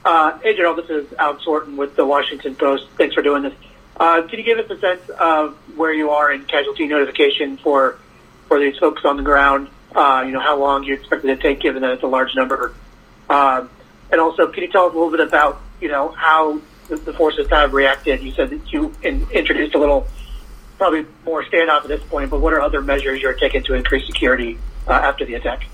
Uh, 0.02 0.38
hey, 0.38 0.56
General, 0.56 0.74
this 0.74 0.88
is 0.88 1.12
Alex 1.18 1.44
Horton 1.44 1.76
with 1.76 1.94
the 1.94 2.06
Washington 2.06 2.54
Post. 2.54 2.86
Thanks 2.96 3.14
for 3.14 3.20
doing 3.20 3.42
this. 3.42 3.52
Uh, 3.98 4.22
can 4.22 4.38
you 4.38 4.44
give 4.46 4.58
us 4.58 4.70
a 4.70 4.78
sense 4.78 5.06
of 5.10 5.58
where 5.76 5.92
you 5.92 6.08
are 6.08 6.32
in 6.32 6.46
casualty 6.46 6.86
notification 6.86 7.58
for 7.58 7.98
for 8.48 8.58
these 8.58 8.78
folks 8.78 9.04
on 9.04 9.18
the 9.18 9.22
ground? 9.22 9.68
Uh, 9.94 10.22
you 10.24 10.32
know, 10.32 10.40
how 10.40 10.58
long 10.58 10.84
you 10.84 10.94
expect 10.94 11.22
it 11.22 11.36
to 11.36 11.36
take, 11.36 11.60
given 11.60 11.82
that 11.82 11.90
it's 11.90 12.02
a 12.02 12.06
large 12.06 12.34
number? 12.34 12.74
Uh, 13.28 13.66
and 14.10 14.22
also, 14.22 14.46
can 14.46 14.62
you 14.62 14.72
tell 14.72 14.86
us 14.86 14.94
a 14.94 14.96
little 14.96 15.10
bit 15.10 15.20
about 15.20 15.60
you 15.82 15.88
know 15.88 16.08
how 16.12 16.62
the, 16.88 16.96
the 16.96 17.12
forces 17.12 17.46
have 17.50 17.74
reacted? 17.74 18.22
You 18.22 18.32
said 18.32 18.48
that 18.48 18.72
you 18.72 18.94
in, 19.02 19.26
introduced 19.32 19.74
a 19.74 19.78
little, 19.78 20.08
probably 20.78 21.04
more 21.26 21.44
standoff 21.44 21.82
at 21.82 21.88
this 21.88 22.02
point, 22.04 22.30
but 22.30 22.40
what 22.40 22.54
are 22.54 22.62
other 22.62 22.80
measures 22.80 23.20
you're 23.20 23.34
taking 23.34 23.62
to 23.64 23.74
increase 23.74 24.06
security 24.06 24.58
uh, 24.88 24.92
after 24.92 25.26
the 25.26 25.34
attack? 25.34 25.66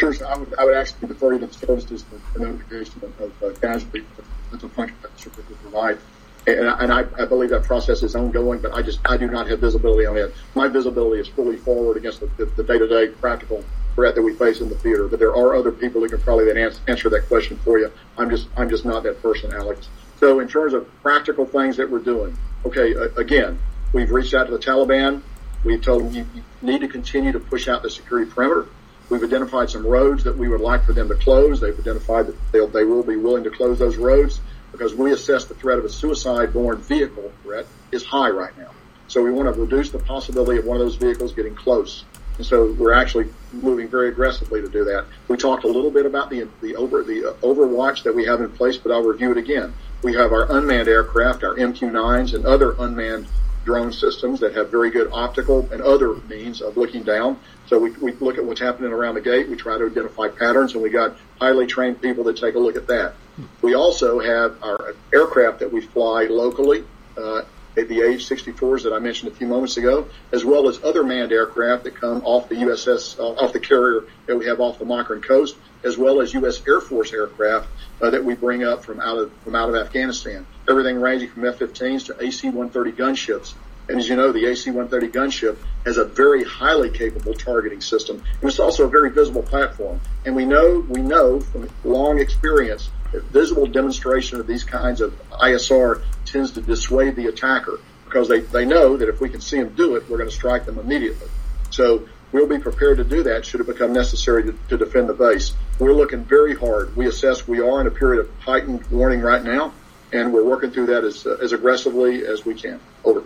Sure. 0.00 0.14
I 0.26 0.38
would, 0.38 0.54
I 0.58 0.64
would 0.64 0.74
actually 0.74 1.08
defer 1.08 1.38
to 1.38 1.46
the 1.46 1.52
services 1.52 2.04
for 2.32 2.38
notification 2.38 3.02
of, 3.04 3.20
of 3.20 3.42
uh, 3.42 3.58
casualty. 3.60 4.04
That's 4.50 4.64
a 4.64 4.68
function 4.68 4.96
that 5.02 5.14
the 5.16 5.22
service 5.22 5.44
provide. 5.62 5.98
And, 6.46 6.68
and 6.68 6.92
I, 6.92 7.04
I, 7.18 7.26
believe 7.26 7.50
that 7.50 7.64
process 7.64 8.02
is 8.02 8.16
ongoing, 8.16 8.60
but 8.60 8.72
I 8.72 8.80
just 8.80 9.00
I 9.04 9.18
do 9.18 9.26
not 9.26 9.46
have 9.48 9.60
visibility 9.60 10.06
on 10.06 10.16
it. 10.16 10.34
My 10.54 10.68
visibility 10.68 11.20
is 11.20 11.28
fully 11.28 11.58
forward 11.58 11.98
against 11.98 12.20
the, 12.20 12.46
the, 12.46 12.64
day-to-day 12.64 13.08
practical 13.20 13.62
threat 13.94 14.14
that 14.14 14.22
we 14.22 14.34
face 14.34 14.60
in 14.60 14.70
the 14.70 14.74
theater. 14.76 15.06
But 15.06 15.18
there 15.18 15.36
are 15.36 15.54
other 15.54 15.70
people 15.70 16.00
who 16.00 16.08
can 16.08 16.20
probably 16.20 16.46
then 16.46 16.56
answer, 16.56 16.80
answer 16.88 17.10
that 17.10 17.28
question 17.28 17.58
for 17.58 17.78
you. 17.78 17.92
I'm 18.16 18.30
just 18.30 18.48
I'm 18.56 18.70
just 18.70 18.86
not 18.86 19.02
that 19.02 19.20
person, 19.20 19.52
Alex. 19.52 19.88
So 20.18 20.40
in 20.40 20.48
terms 20.48 20.72
of 20.72 20.88
practical 21.02 21.44
things 21.44 21.76
that 21.76 21.90
we're 21.90 21.98
doing, 21.98 22.36
okay, 22.64 22.94
uh, 22.94 23.08
again, 23.16 23.58
We've 23.92 24.10
reached 24.10 24.34
out 24.34 24.46
to 24.46 24.52
the 24.52 24.58
Taliban. 24.58 25.22
We've 25.64 25.82
told 25.82 26.04
them 26.04 26.14
you, 26.14 26.26
you 26.34 26.42
need 26.62 26.80
to 26.80 26.88
continue 26.88 27.32
to 27.32 27.40
push 27.40 27.66
out 27.68 27.82
the 27.82 27.90
security 27.90 28.30
perimeter. 28.30 28.68
We've 29.10 29.22
identified 29.24 29.68
some 29.68 29.84
roads 29.84 30.22
that 30.24 30.38
we 30.38 30.48
would 30.48 30.60
like 30.60 30.84
for 30.84 30.92
them 30.92 31.08
to 31.08 31.16
close. 31.16 31.60
They've 31.60 31.78
identified 31.78 32.28
that 32.28 32.72
they 32.72 32.84
will 32.84 33.02
be 33.02 33.16
willing 33.16 33.42
to 33.44 33.50
close 33.50 33.78
those 33.78 33.96
roads 33.96 34.40
because 34.70 34.94
we 34.94 35.12
assess 35.12 35.46
the 35.46 35.54
threat 35.54 35.78
of 35.78 35.84
a 35.84 35.88
suicide-borne 35.88 36.78
vehicle 36.78 37.32
threat 37.42 37.66
is 37.90 38.04
high 38.04 38.30
right 38.30 38.56
now. 38.56 38.70
So 39.08 39.20
we 39.20 39.32
want 39.32 39.52
to 39.52 39.60
reduce 39.60 39.90
the 39.90 39.98
possibility 39.98 40.60
of 40.60 40.64
one 40.64 40.76
of 40.76 40.82
those 40.82 40.94
vehicles 40.94 41.32
getting 41.32 41.56
close. 41.56 42.04
And 42.36 42.46
so 42.46 42.70
we're 42.72 42.92
actually 42.92 43.28
moving 43.52 43.88
very 43.88 44.08
aggressively 44.08 44.62
to 44.62 44.68
do 44.68 44.84
that. 44.84 45.06
We 45.26 45.36
talked 45.36 45.64
a 45.64 45.68
little 45.68 45.90
bit 45.90 46.06
about 46.06 46.30
the 46.30 46.48
the 46.62 46.76
over 46.76 47.02
the 47.02 47.34
Overwatch 47.42 48.04
that 48.04 48.14
we 48.14 48.24
have 48.26 48.40
in 48.40 48.50
place, 48.52 48.76
but 48.76 48.92
I'll 48.92 49.02
review 49.02 49.32
it 49.32 49.38
again. 49.38 49.74
We 50.02 50.14
have 50.14 50.32
our 50.32 50.50
unmanned 50.56 50.88
aircraft, 50.88 51.42
our 51.42 51.56
MQ-9s, 51.56 52.32
and 52.32 52.46
other 52.46 52.76
unmanned 52.78 53.26
drone 53.64 53.92
systems 53.92 54.40
that 54.40 54.54
have 54.54 54.70
very 54.70 54.90
good 54.90 55.10
optical 55.12 55.68
and 55.70 55.80
other 55.82 56.14
means 56.28 56.60
of 56.60 56.76
looking 56.76 57.02
down. 57.02 57.38
So 57.66 57.78
we, 57.78 57.90
we 57.92 58.12
look 58.12 58.38
at 58.38 58.44
what's 58.44 58.60
happening 58.60 58.92
around 58.92 59.14
the 59.14 59.20
gate. 59.20 59.48
We 59.48 59.56
try 59.56 59.78
to 59.78 59.86
identify 59.86 60.28
patterns, 60.28 60.74
and 60.74 60.82
we 60.82 60.90
got 60.90 61.16
highly 61.40 61.66
trained 61.66 62.00
people 62.00 62.24
that 62.24 62.36
take 62.36 62.54
a 62.54 62.58
look 62.58 62.76
at 62.76 62.86
that. 62.88 63.14
We 63.62 63.74
also 63.74 64.18
have 64.18 64.62
our 64.62 64.94
aircraft 65.12 65.60
that 65.60 65.72
we 65.72 65.80
fly 65.80 66.24
locally. 66.24 66.84
Uh, 67.16 67.42
the 67.74 68.02
AH-64s 68.02 68.82
that 68.82 68.92
I 68.92 68.98
mentioned 68.98 69.32
a 69.32 69.34
few 69.34 69.46
moments 69.46 69.76
ago, 69.76 70.08
as 70.32 70.44
well 70.44 70.68
as 70.68 70.82
other 70.82 71.04
manned 71.04 71.32
aircraft 71.32 71.84
that 71.84 71.94
come 71.94 72.22
off 72.24 72.48
the 72.48 72.56
USS, 72.56 73.18
uh, 73.18 73.22
off 73.22 73.52
the 73.52 73.60
carrier 73.60 74.04
that 74.26 74.36
we 74.36 74.46
have 74.46 74.60
off 74.60 74.78
the 74.78 74.84
Makran 74.84 75.22
coast, 75.22 75.56
as 75.84 75.96
well 75.96 76.20
as 76.20 76.34
U.S. 76.34 76.62
Air 76.66 76.80
Force 76.80 77.12
aircraft 77.12 77.68
uh, 78.00 78.10
that 78.10 78.24
we 78.24 78.34
bring 78.34 78.64
up 78.64 78.84
from 78.84 79.00
out 79.00 79.18
of 79.18 79.32
from 79.44 79.54
out 79.54 79.68
of 79.68 79.76
Afghanistan. 79.76 80.46
Everything 80.68 81.00
ranging 81.00 81.30
from 81.30 81.44
F-15s 81.46 82.06
to 82.06 82.24
AC-130 82.24 82.92
gunships. 82.96 83.54
And 83.88 83.98
as 83.98 84.08
you 84.08 84.14
know, 84.14 84.30
the 84.30 84.46
AC-130 84.46 85.10
gunship 85.10 85.56
has 85.84 85.96
a 85.96 86.04
very 86.04 86.44
highly 86.44 86.90
capable 86.90 87.34
targeting 87.34 87.80
system, 87.80 88.22
and 88.40 88.48
it's 88.48 88.60
also 88.60 88.86
a 88.86 88.88
very 88.88 89.10
visible 89.10 89.42
platform. 89.42 90.00
And 90.24 90.36
we 90.36 90.44
know 90.44 90.84
we 90.88 91.02
know 91.02 91.40
from 91.40 91.68
long 91.84 92.20
experience 92.20 92.90
visible 93.12 93.66
demonstration 93.66 94.40
of 94.40 94.46
these 94.46 94.64
kinds 94.64 95.00
of 95.00 95.12
ISR 95.30 96.02
tends 96.24 96.52
to 96.52 96.60
dissuade 96.60 97.16
the 97.16 97.26
attacker 97.26 97.80
because 98.04 98.28
they, 98.28 98.40
they 98.40 98.64
know 98.64 98.96
that 98.96 99.08
if 99.08 99.20
we 99.20 99.28
can 99.28 99.40
see 99.40 99.58
them 99.58 99.74
do 99.74 99.96
it, 99.96 100.08
we're 100.08 100.18
going 100.18 100.28
to 100.28 100.34
strike 100.34 100.66
them 100.66 100.78
immediately. 100.78 101.28
So 101.70 102.08
we'll 102.32 102.48
be 102.48 102.58
prepared 102.58 102.98
to 102.98 103.04
do 103.04 103.22
that 103.24 103.44
should 103.46 103.60
it 103.60 103.66
become 103.66 103.92
necessary 103.92 104.44
to, 104.44 104.58
to 104.68 104.76
defend 104.76 105.08
the 105.08 105.14
base. 105.14 105.52
We're 105.78 105.94
looking 105.94 106.24
very 106.24 106.54
hard. 106.54 106.96
We 106.96 107.06
assess 107.06 107.46
we 107.46 107.60
are 107.60 107.80
in 107.80 107.86
a 107.86 107.90
period 107.90 108.20
of 108.20 108.30
heightened 108.40 108.86
warning 108.88 109.20
right 109.20 109.42
now, 109.42 109.72
and 110.12 110.32
we're 110.32 110.44
working 110.44 110.70
through 110.70 110.86
that 110.86 111.04
as, 111.04 111.26
uh, 111.26 111.38
as 111.40 111.52
aggressively 111.52 112.26
as 112.26 112.44
we 112.44 112.54
can. 112.54 112.80
Over. 113.04 113.22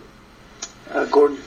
Uh, 0.91 1.05
Gordon. 1.05 1.39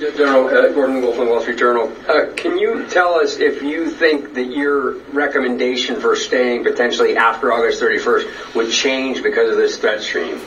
General 0.00 0.46
uh, 0.46 0.72
Gordon 0.72 1.02
Wolf 1.02 1.16
from 1.16 1.28
Wall 1.28 1.42
Street 1.42 1.58
Journal. 1.58 1.92
Uh, 2.08 2.32
can 2.34 2.56
you 2.56 2.86
tell 2.86 3.16
us 3.16 3.36
if 3.36 3.60
you 3.60 3.90
think 3.90 4.32
that 4.32 4.46
your 4.46 4.94
recommendation 5.12 6.00
for 6.00 6.16
staying 6.16 6.64
potentially 6.64 7.18
after 7.18 7.52
August 7.52 7.82
31st 7.82 8.54
would 8.54 8.72
change 8.72 9.22
because 9.22 9.50
of 9.50 9.58
this 9.58 9.76
threat 9.76 10.00
stream? 10.00 10.40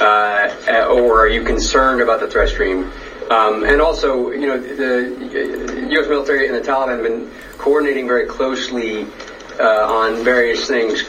Uh, 0.00 0.48
or 0.90 1.20
are 1.20 1.28
you 1.28 1.44
concerned 1.44 2.00
about 2.00 2.20
the 2.20 2.26
threat 2.26 2.48
stream? 2.48 2.90
Um, 3.28 3.64
and 3.64 3.82
also, 3.82 4.30
you 4.30 4.46
know, 4.46 4.58
the 4.58 5.88
U.S. 5.90 6.08
military 6.08 6.46
and 6.46 6.56
the 6.56 6.66
Taliban 6.66 6.88
have 6.88 7.02
been 7.02 7.30
coordinating 7.58 8.06
very 8.06 8.24
closely 8.24 9.06
uh, 9.60 9.92
on 9.92 10.24
various 10.24 10.66
things. 10.66 11.04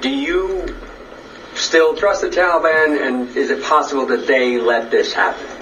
Do 0.00 0.10
you 0.10 0.76
still 1.56 1.96
trust 1.96 2.20
the 2.20 2.28
Taliban, 2.28 3.04
and 3.04 3.36
is 3.36 3.50
it 3.50 3.64
possible 3.64 4.06
that 4.06 4.28
they 4.28 4.58
let 4.58 4.92
this 4.92 5.12
happen? 5.12 5.55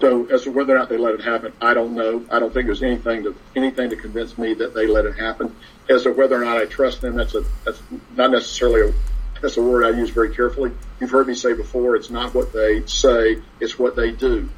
So 0.00 0.26
as 0.26 0.42
to 0.42 0.52
whether 0.52 0.74
or 0.74 0.78
not 0.78 0.88
they 0.88 0.96
let 0.96 1.14
it 1.14 1.22
happen, 1.22 1.52
I 1.60 1.74
don't 1.74 1.94
know. 1.94 2.24
I 2.30 2.38
don't 2.38 2.54
think 2.54 2.66
there's 2.66 2.82
anything 2.82 3.24
to 3.24 3.34
anything 3.56 3.90
to 3.90 3.96
convince 3.96 4.38
me 4.38 4.54
that 4.54 4.74
they 4.74 4.86
let 4.86 5.06
it 5.06 5.18
happen. 5.18 5.54
As 5.88 6.04
to 6.04 6.12
whether 6.12 6.40
or 6.40 6.44
not 6.44 6.56
I 6.56 6.66
trust 6.66 7.00
them, 7.00 7.16
that's 7.16 7.34
a 7.34 7.44
that's 7.64 7.82
not 8.16 8.30
necessarily 8.30 8.90
a 8.90 8.94
that's 9.40 9.56
a 9.56 9.62
word 9.62 9.84
I 9.84 9.98
use 9.98 10.10
very 10.10 10.34
carefully. 10.34 10.72
You've 11.00 11.10
heard 11.10 11.26
me 11.26 11.34
say 11.34 11.52
before, 11.54 11.96
it's 11.96 12.10
not 12.10 12.34
what 12.34 12.52
they 12.52 12.84
say, 12.86 13.40
it's 13.60 13.78
what 13.78 13.96
they 13.96 14.10
do. 14.10 14.48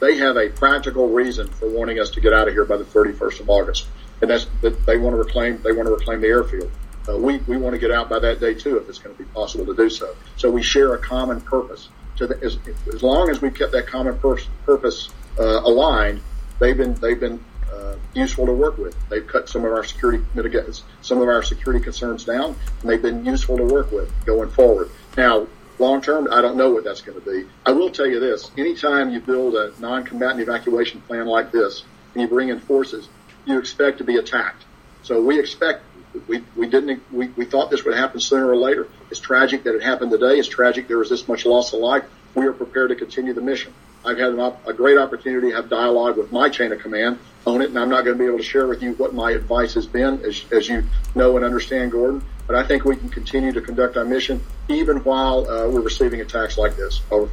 They 0.00 0.16
have 0.18 0.36
a 0.36 0.48
practical 0.48 1.08
reason 1.08 1.48
for 1.48 1.68
wanting 1.68 1.98
us 2.00 2.10
to 2.10 2.20
get 2.20 2.32
out 2.32 2.48
of 2.48 2.54
here 2.54 2.64
by 2.64 2.76
the 2.76 2.84
31st 2.84 3.40
of 3.40 3.50
August, 3.50 3.86
and 4.20 4.30
that's 4.30 4.46
that 4.60 4.86
they 4.86 4.96
want 4.96 5.14
to 5.14 5.18
reclaim 5.18 5.60
they 5.62 5.72
want 5.72 5.88
to 5.88 5.94
reclaim 5.94 6.20
the 6.20 6.28
airfield. 6.28 6.70
Uh, 7.08 7.16
we 7.18 7.38
we 7.38 7.56
want 7.56 7.74
to 7.74 7.80
get 7.80 7.90
out 7.90 8.08
by 8.08 8.20
that 8.20 8.38
day 8.38 8.54
too, 8.54 8.76
if 8.76 8.88
it's 8.88 8.98
going 8.98 9.14
to 9.16 9.20
be 9.20 9.28
possible 9.30 9.66
to 9.66 9.74
do 9.74 9.90
so. 9.90 10.14
So 10.36 10.50
we 10.50 10.62
share 10.62 10.94
a 10.94 10.98
common 10.98 11.40
purpose 11.40 11.88
to 12.16 12.26
the, 12.26 12.42
as, 12.42 12.58
as 12.94 13.02
long 13.02 13.30
as 13.30 13.40
we 13.40 13.50
kept 13.50 13.72
that 13.72 13.86
common 13.86 14.18
pur- 14.18 14.38
purpose 14.64 15.10
uh, 15.38 15.60
aligned, 15.64 16.20
they've 16.58 16.76
been 16.76 16.94
they've 16.94 17.20
been 17.20 17.42
uh, 17.72 17.96
useful 18.14 18.46
to 18.46 18.52
work 18.52 18.78
with. 18.78 18.96
They've 19.08 19.26
cut 19.26 19.48
some 19.48 19.64
of 19.64 19.72
our 19.72 19.84
security 19.84 20.24
mitigates, 20.34 20.84
some 21.02 21.20
of 21.20 21.28
our 21.28 21.42
security 21.42 21.82
concerns 21.82 22.24
down, 22.24 22.56
and 22.80 22.90
they've 22.90 23.02
been 23.02 23.24
useful 23.24 23.56
to 23.56 23.64
work 23.64 23.90
with 23.90 24.12
going 24.24 24.50
forward. 24.50 24.90
Now, 25.16 25.46
long 25.78 26.00
term, 26.00 26.28
I 26.30 26.40
don't 26.40 26.56
know 26.56 26.70
what 26.70 26.84
that's 26.84 27.00
going 27.00 27.20
to 27.20 27.30
be. 27.30 27.48
I 27.66 27.72
will 27.72 27.90
tell 27.90 28.06
you 28.06 28.20
this: 28.20 28.50
anytime 28.56 29.10
you 29.10 29.20
build 29.20 29.54
a 29.54 29.72
non-combatant 29.80 30.40
evacuation 30.40 31.00
plan 31.02 31.26
like 31.26 31.50
this, 31.50 31.84
and 32.14 32.22
you 32.22 32.28
bring 32.28 32.48
in 32.48 32.60
forces, 32.60 33.08
you 33.44 33.58
expect 33.58 33.98
to 33.98 34.04
be 34.04 34.16
attacked. 34.16 34.64
So 35.02 35.20
we 35.20 35.38
expect 35.38 35.82
we, 36.26 36.44
we 36.56 36.66
didn't, 36.66 37.02
we, 37.12 37.28
we 37.28 37.44
thought 37.44 37.70
this 37.70 37.84
would 37.84 37.96
happen 37.96 38.20
sooner 38.20 38.48
or 38.48 38.56
later. 38.56 38.88
It's 39.10 39.20
tragic 39.20 39.64
that 39.64 39.74
it 39.74 39.82
happened 39.82 40.10
today. 40.10 40.38
It's 40.38 40.48
tragic 40.48 40.88
there 40.88 40.98
was 40.98 41.10
this 41.10 41.26
much 41.28 41.46
loss 41.46 41.72
of 41.72 41.80
life. 41.80 42.04
We 42.34 42.46
are 42.46 42.52
prepared 42.52 42.90
to 42.90 42.96
continue 42.96 43.32
the 43.32 43.40
mission. 43.40 43.72
I've 44.04 44.18
had 44.18 44.38
op- 44.38 44.66
a 44.66 44.72
great 44.72 44.98
opportunity 44.98 45.50
to 45.50 45.56
have 45.56 45.70
dialogue 45.70 46.16
with 46.16 46.30
my 46.30 46.48
chain 46.48 46.72
of 46.72 46.80
command 46.80 47.18
on 47.46 47.62
it, 47.62 47.70
and 47.70 47.78
I'm 47.78 47.88
not 47.88 48.04
going 48.04 48.18
to 48.18 48.22
be 48.22 48.26
able 48.26 48.38
to 48.38 48.44
share 48.44 48.66
with 48.66 48.82
you 48.82 48.92
what 48.94 49.14
my 49.14 49.30
advice 49.32 49.74
has 49.74 49.86
been, 49.86 50.20
as, 50.24 50.44
as 50.52 50.68
you 50.68 50.84
know 51.14 51.36
and 51.36 51.44
understand, 51.44 51.92
Gordon. 51.92 52.22
But 52.46 52.56
I 52.56 52.66
think 52.66 52.84
we 52.84 52.96
can 52.96 53.08
continue 53.08 53.52
to 53.52 53.60
conduct 53.60 53.96
our 53.96 54.04
mission 54.04 54.42
even 54.68 54.98
while 54.98 55.48
uh, 55.48 55.68
we're 55.68 55.80
receiving 55.80 56.20
attacks 56.20 56.58
like 56.58 56.76
this. 56.76 57.00
Over. 57.10 57.30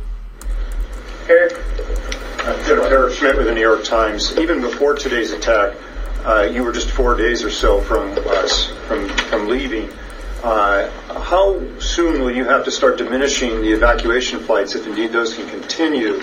Eric. 1.28 1.54
Uh, 2.44 2.58
Eric 2.68 3.22
with 3.38 3.46
the 3.46 3.54
New 3.54 3.62
York 3.62 3.84
Times. 3.84 4.38
Even 4.38 4.62
before 4.62 4.96
today's 4.96 5.32
attack, 5.32 5.76
uh, 6.26 6.50
you 6.52 6.64
were 6.64 6.72
just 6.72 6.92
four 6.92 7.16
days 7.16 7.44
or 7.44 7.50
so 7.50 7.82
from 7.82 8.12
us 8.28 8.68
from 8.88 9.08
from 9.10 9.48
leaving. 9.48 9.90
Uh, 10.44 10.90
how 11.22 11.62
soon 11.80 12.20
will 12.20 12.32
you 12.32 12.44
have 12.44 12.66
to 12.66 12.72
start 12.72 12.98
diminishing 12.98 13.62
the 13.62 13.72
evacuation 13.72 14.40
flights, 14.40 14.74
if 14.74 14.88
indeed 14.88 15.12
those 15.12 15.36
can 15.36 15.48
continue, 15.48 16.20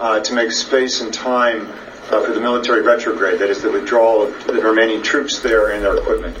uh, 0.00 0.18
to 0.18 0.34
make 0.34 0.50
space 0.50 1.00
and 1.00 1.14
time 1.14 1.68
uh, 2.10 2.24
for 2.24 2.32
the 2.32 2.40
military 2.40 2.82
retrograde, 2.82 3.38
that 3.38 3.48
is, 3.48 3.62
the 3.62 3.70
withdrawal 3.70 4.22
of 4.22 4.46
the 4.48 4.60
remaining 4.60 5.00
troops 5.02 5.38
there 5.38 5.70
and 5.70 5.84
their 5.84 5.96
equipment? 5.96 6.36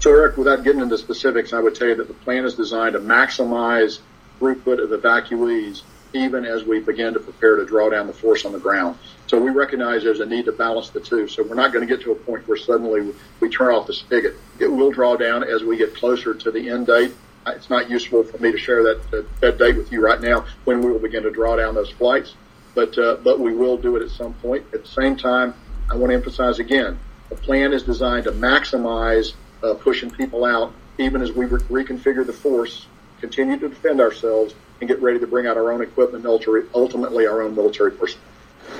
So, 0.00 0.10
Eric, 0.10 0.38
without 0.38 0.64
getting 0.64 0.80
into 0.80 0.96
specifics, 0.96 1.52
I 1.52 1.60
would 1.60 1.74
tell 1.74 1.88
you 1.88 1.96
that 1.96 2.08
the 2.08 2.14
plan 2.14 2.46
is 2.46 2.54
designed 2.54 2.94
to 2.94 3.00
maximize 3.00 3.98
throughput 4.40 4.82
of 4.82 4.88
evacuees 4.90 5.82
even 6.12 6.44
as 6.44 6.64
we 6.64 6.80
begin 6.80 7.14
to 7.14 7.20
prepare 7.20 7.56
to 7.56 7.64
draw 7.64 7.90
down 7.90 8.06
the 8.06 8.12
force 8.12 8.44
on 8.44 8.52
the 8.52 8.58
ground. 8.58 8.98
So 9.26 9.40
we 9.40 9.50
recognize 9.50 10.02
there's 10.02 10.20
a 10.20 10.26
need 10.26 10.46
to 10.46 10.52
balance 10.52 10.90
the 10.90 11.00
two. 11.00 11.28
So 11.28 11.42
we're 11.42 11.54
not 11.54 11.72
going 11.72 11.86
to 11.86 11.96
get 11.96 12.02
to 12.04 12.12
a 12.12 12.14
point 12.14 12.46
where 12.48 12.56
suddenly 12.56 13.14
we 13.40 13.48
turn 13.48 13.74
off 13.74 13.86
the 13.86 13.92
spigot. 13.92 14.34
It 14.58 14.68
will 14.68 14.90
draw 14.90 15.16
down 15.16 15.44
as 15.44 15.62
we 15.62 15.76
get 15.76 15.94
closer 15.94 16.34
to 16.34 16.50
the 16.50 16.70
end 16.70 16.86
date. 16.86 17.12
It's 17.46 17.70
not 17.70 17.90
useful 17.90 18.24
for 18.24 18.38
me 18.38 18.52
to 18.52 18.58
share 18.58 18.82
that, 18.82 19.10
that, 19.10 19.40
that 19.40 19.58
date 19.58 19.76
with 19.76 19.90
you 19.90 20.02
right 20.02 20.20
now 20.20 20.44
when 20.64 20.80
we 20.80 20.90
will 20.90 20.98
begin 20.98 21.22
to 21.22 21.30
draw 21.30 21.56
down 21.56 21.74
those 21.74 21.90
flights, 21.90 22.34
but, 22.74 22.96
uh, 22.98 23.16
but 23.22 23.40
we 23.40 23.54
will 23.54 23.78
do 23.78 23.96
it 23.96 24.02
at 24.02 24.10
some 24.10 24.34
point. 24.34 24.66
At 24.74 24.82
the 24.82 24.88
same 24.88 25.16
time, 25.16 25.54
I 25.90 25.96
want 25.96 26.10
to 26.10 26.14
emphasize 26.14 26.58
again, 26.58 26.98
the 27.30 27.36
plan 27.36 27.72
is 27.72 27.82
designed 27.82 28.24
to 28.24 28.32
maximize 28.32 29.32
uh, 29.62 29.74
pushing 29.74 30.10
people 30.10 30.44
out 30.44 30.74
even 30.98 31.22
as 31.22 31.32
we 31.32 31.46
re- 31.46 31.84
reconfigure 31.84 32.26
the 32.26 32.32
force, 32.32 32.86
continue 33.20 33.58
to 33.58 33.68
defend 33.68 34.00
ourselves, 34.00 34.54
and 34.80 34.88
get 34.88 35.00
ready 35.02 35.18
to 35.18 35.26
bring 35.26 35.46
out 35.46 35.56
our 35.56 35.72
own 35.72 35.82
equipment 35.82 36.24
and 36.24 36.66
ultimately 36.74 37.26
our 37.26 37.42
own 37.42 37.54
military 37.54 37.90
personnel. 37.92 38.24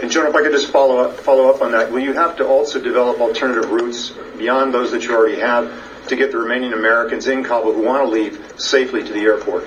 And 0.01 0.11
General, 0.11 0.31
if 0.31 0.37
I 0.37 0.43
could 0.43 0.53
just 0.53 0.71
follow 0.71 0.99
up, 0.99 1.19
follow 1.21 1.49
up 1.51 1.63
on 1.63 1.73
that, 1.73 1.91
will 1.91 2.01
you 2.01 2.13
have 2.13 2.37
to 2.37 2.47
also 2.47 2.81
develop 2.81 3.21
alternative 3.21 3.71
routes 3.71 4.11
beyond 4.37 4.73
those 4.73 4.93
that 4.93 5.05
you 5.05 5.15
already 5.15 5.41
have 5.41 6.07
to 6.09 6.17
get 6.17 6.31
the 6.31 6.39
remaining 6.39 6.73
Americans 6.73 7.27
in 7.27 7.43
Kabul 7.43 7.73
who 7.73 7.83
want 7.83 8.05
to 8.05 8.11
leave 8.11 8.55
safely 8.57 9.03
to 9.03 9.13
the 9.13 9.21
airport? 9.21 9.67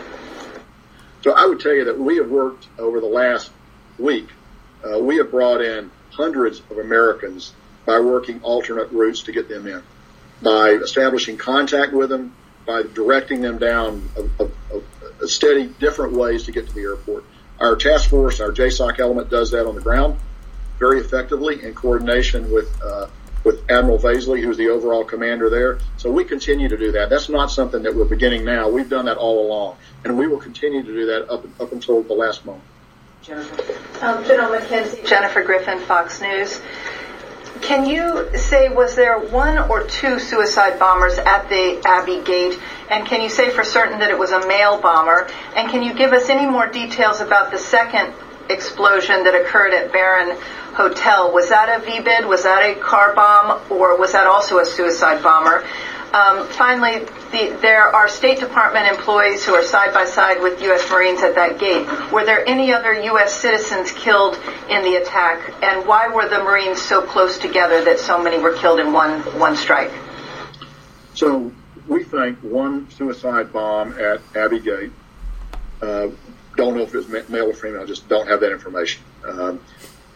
So 1.23 1.31
I 1.31 1.45
would 1.45 1.59
tell 1.59 1.73
you 1.73 1.85
that 1.85 1.99
we 1.99 2.17
have 2.17 2.29
worked 2.29 2.67
over 2.79 2.99
the 2.99 3.07
last 3.07 3.51
week. 3.99 4.27
Uh, 4.83 4.99
we 4.99 5.17
have 5.17 5.31
brought 5.31 5.61
in 5.61 5.91
hundreds 6.11 6.61
of 6.71 6.77
Americans 6.77 7.53
by 7.85 7.99
working 7.99 8.41
alternate 8.41 8.91
routes 8.91 9.23
to 9.23 9.31
get 9.31 9.49
them 9.49 9.67
in, 9.67 9.83
by 10.41 10.71
establishing 10.71 11.37
contact 11.37 11.93
with 11.93 12.09
them, 12.09 12.33
by 12.65 12.83
directing 12.83 13.41
them 13.41 13.57
down 13.57 14.09
a, 14.15 14.43
a, 14.43 14.47
a 14.77 14.81
steady 15.27 15.67
different 15.67 16.13
ways 16.13 16.43
to 16.43 16.51
get 16.51 16.67
to 16.67 16.73
the 16.73 16.81
airport. 16.81 17.25
Our 17.59 17.75
task 17.75 18.09
force, 18.09 18.39
our 18.39 18.51
JSOC 18.51 18.99
element 18.99 19.29
does 19.29 19.51
that 19.51 19.67
on 19.67 19.75
the 19.75 19.81
ground 19.81 20.19
very 20.81 20.99
effectively 20.99 21.63
in 21.63 21.75
coordination 21.75 22.51
with 22.51 22.67
uh, 22.83 23.07
with 23.43 23.63
Admiral 23.69 23.99
Vasely, 23.99 24.41
who's 24.41 24.57
the 24.57 24.69
overall 24.69 25.03
commander 25.03 25.49
there. 25.49 25.79
So 25.97 26.11
we 26.11 26.23
continue 26.25 26.67
to 26.69 26.77
do 26.77 26.91
that. 26.93 27.09
That's 27.09 27.29
not 27.29 27.51
something 27.51 27.83
that 27.83 27.95
we're 27.95 28.05
beginning 28.05 28.45
now. 28.45 28.67
We've 28.67 28.89
done 28.89 29.05
that 29.05 29.17
all 29.17 29.45
along, 29.45 29.77
and 30.03 30.17
we 30.17 30.27
will 30.27 30.39
continue 30.39 30.83
to 30.83 30.93
do 30.93 31.05
that 31.05 31.31
up 31.31 31.45
up 31.61 31.71
until 31.71 32.01
the 32.01 32.13
last 32.13 32.45
moment. 32.45 32.63
Jennifer. 33.21 34.03
Um, 34.03 34.25
General 34.25 34.59
McKenzie, 34.59 35.05
Jennifer 35.05 35.43
Griffin, 35.43 35.79
Fox 35.81 36.19
News. 36.19 36.59
Can 37.61 37.85
you 37.85 38.35
say, 38.35 38.69
was 38.69 38.95
there 38.95 39.19
one 39.19 39.57
or 39.69 39.83
two 39.83 40.19
suicide 40.19 40.79
bombers 40.79 41.17
at 41.19 41.47
the 41.47 41.79
Abbey 41.85 42.21
Gate? 42.23 42.59
And 42.89 43.05
can 43.05 43.21
you 43.21 43.29
say 43.29 43.51
for 43.51 43.63
certain 43.63 43.99
that 43.99 44.09
it 44.09 44.17
was 44.17 44.31
a 44.31 44.45
male 44.47 44.81
bomber? 44.81 45.29
And 45.55 45.69
can 45.69 45.83
you 45.83 45.93
give 45.93 46.11
us 46.11 46.29
any 46.29 46.49
more 46.49 46.67
details 46.67 47.21
about 47.21 47.51
the 47.51 47.57
second 47.57 48.13
explosion 48.49 49.23
that 49.23 49.35
occurred 49.35 49.73
at 49.73 49.93
Baron 49.93 50.37
Hotel? 50.73 51.31
Was 51.31 51.49
that 51.49 51.69
a 51.69 51.85
VBIED? 51.85 52.27
Was 52.27 52.43
that 52.43 52.61
a 52.63 52.79
car 52.79 53.13
bomb? 53.13 53.61
Or 53.69 53.97
was 53.97 54.11
that 54.13 54.25
also 54.25 54.57
a 54.57 54.65
suicide 54.65 55.21
bomber? 55.21 55.63
Um, 56.13 56.45
finally, 56.47 57.05
the, 57.31 57.57
there 57.61 57.83
are 57.83 58.09
State 58.09 58.39
Department 58.39 58.85
employees 58.85 59.45
who 59.45 59.53
are 59.53 59.63
side 59.63 59.93
by 59.93 60.03
side 60.03 60.41
with 60.41 60.61
U.S. 60.61 60.89
Marines 60.91 61.21
at 61.21 61.35
that 61.35 61.57
gate. 61.57 61.87
Were 62.11 62.25
there 62.25 62.45
any 62.45 62.73
other 62.73 62.93
U.S. 62.93 63.33
citizens 63.33 63.93
killed 63.93 64.35
in 64.69 64.83
the 64.83 64.95
attack? 65.01 65.53
And 65.63 65.87
why 65.87 66.09
were 66.09 66.27
the 66.27 66.43
Marines 66.43 66.81
so 66.81 67.01
close 67.01 67.37
together 67.37 67.85
that 67.85 67.97
so 67.97 68.21
many 68.21 68.39
were 68.39 68.53
killed 68.53 68.81
in 68.81 68.91
one, 68.91 69.21
one 69.39 69.55
strike? 69.55 69.91
So 71.13 71.49
we 71.87 72.03
think 72.03 72.39
one 72.39 72.89
suicide 72.91 73.53
bomb 73.53 73.97
at 73.97 74.21
Abbey 74.35 74.59
Gate. 74.59 74.91
Uh, 75.81 76.09
don't 76.57 76.75
know 76.75 76.83
if 76.83 76.93
it 76.93 76.97
was 76.97 77.29
male 77.29 77.49
or 77.49 77.53
female. 77.53 77.85
Just 77.85 78.09
don't 78.09 78.27
have 78.27 78.41
that 78.41 78.51
information. 78.51 79.01
Um, 79.25 79.61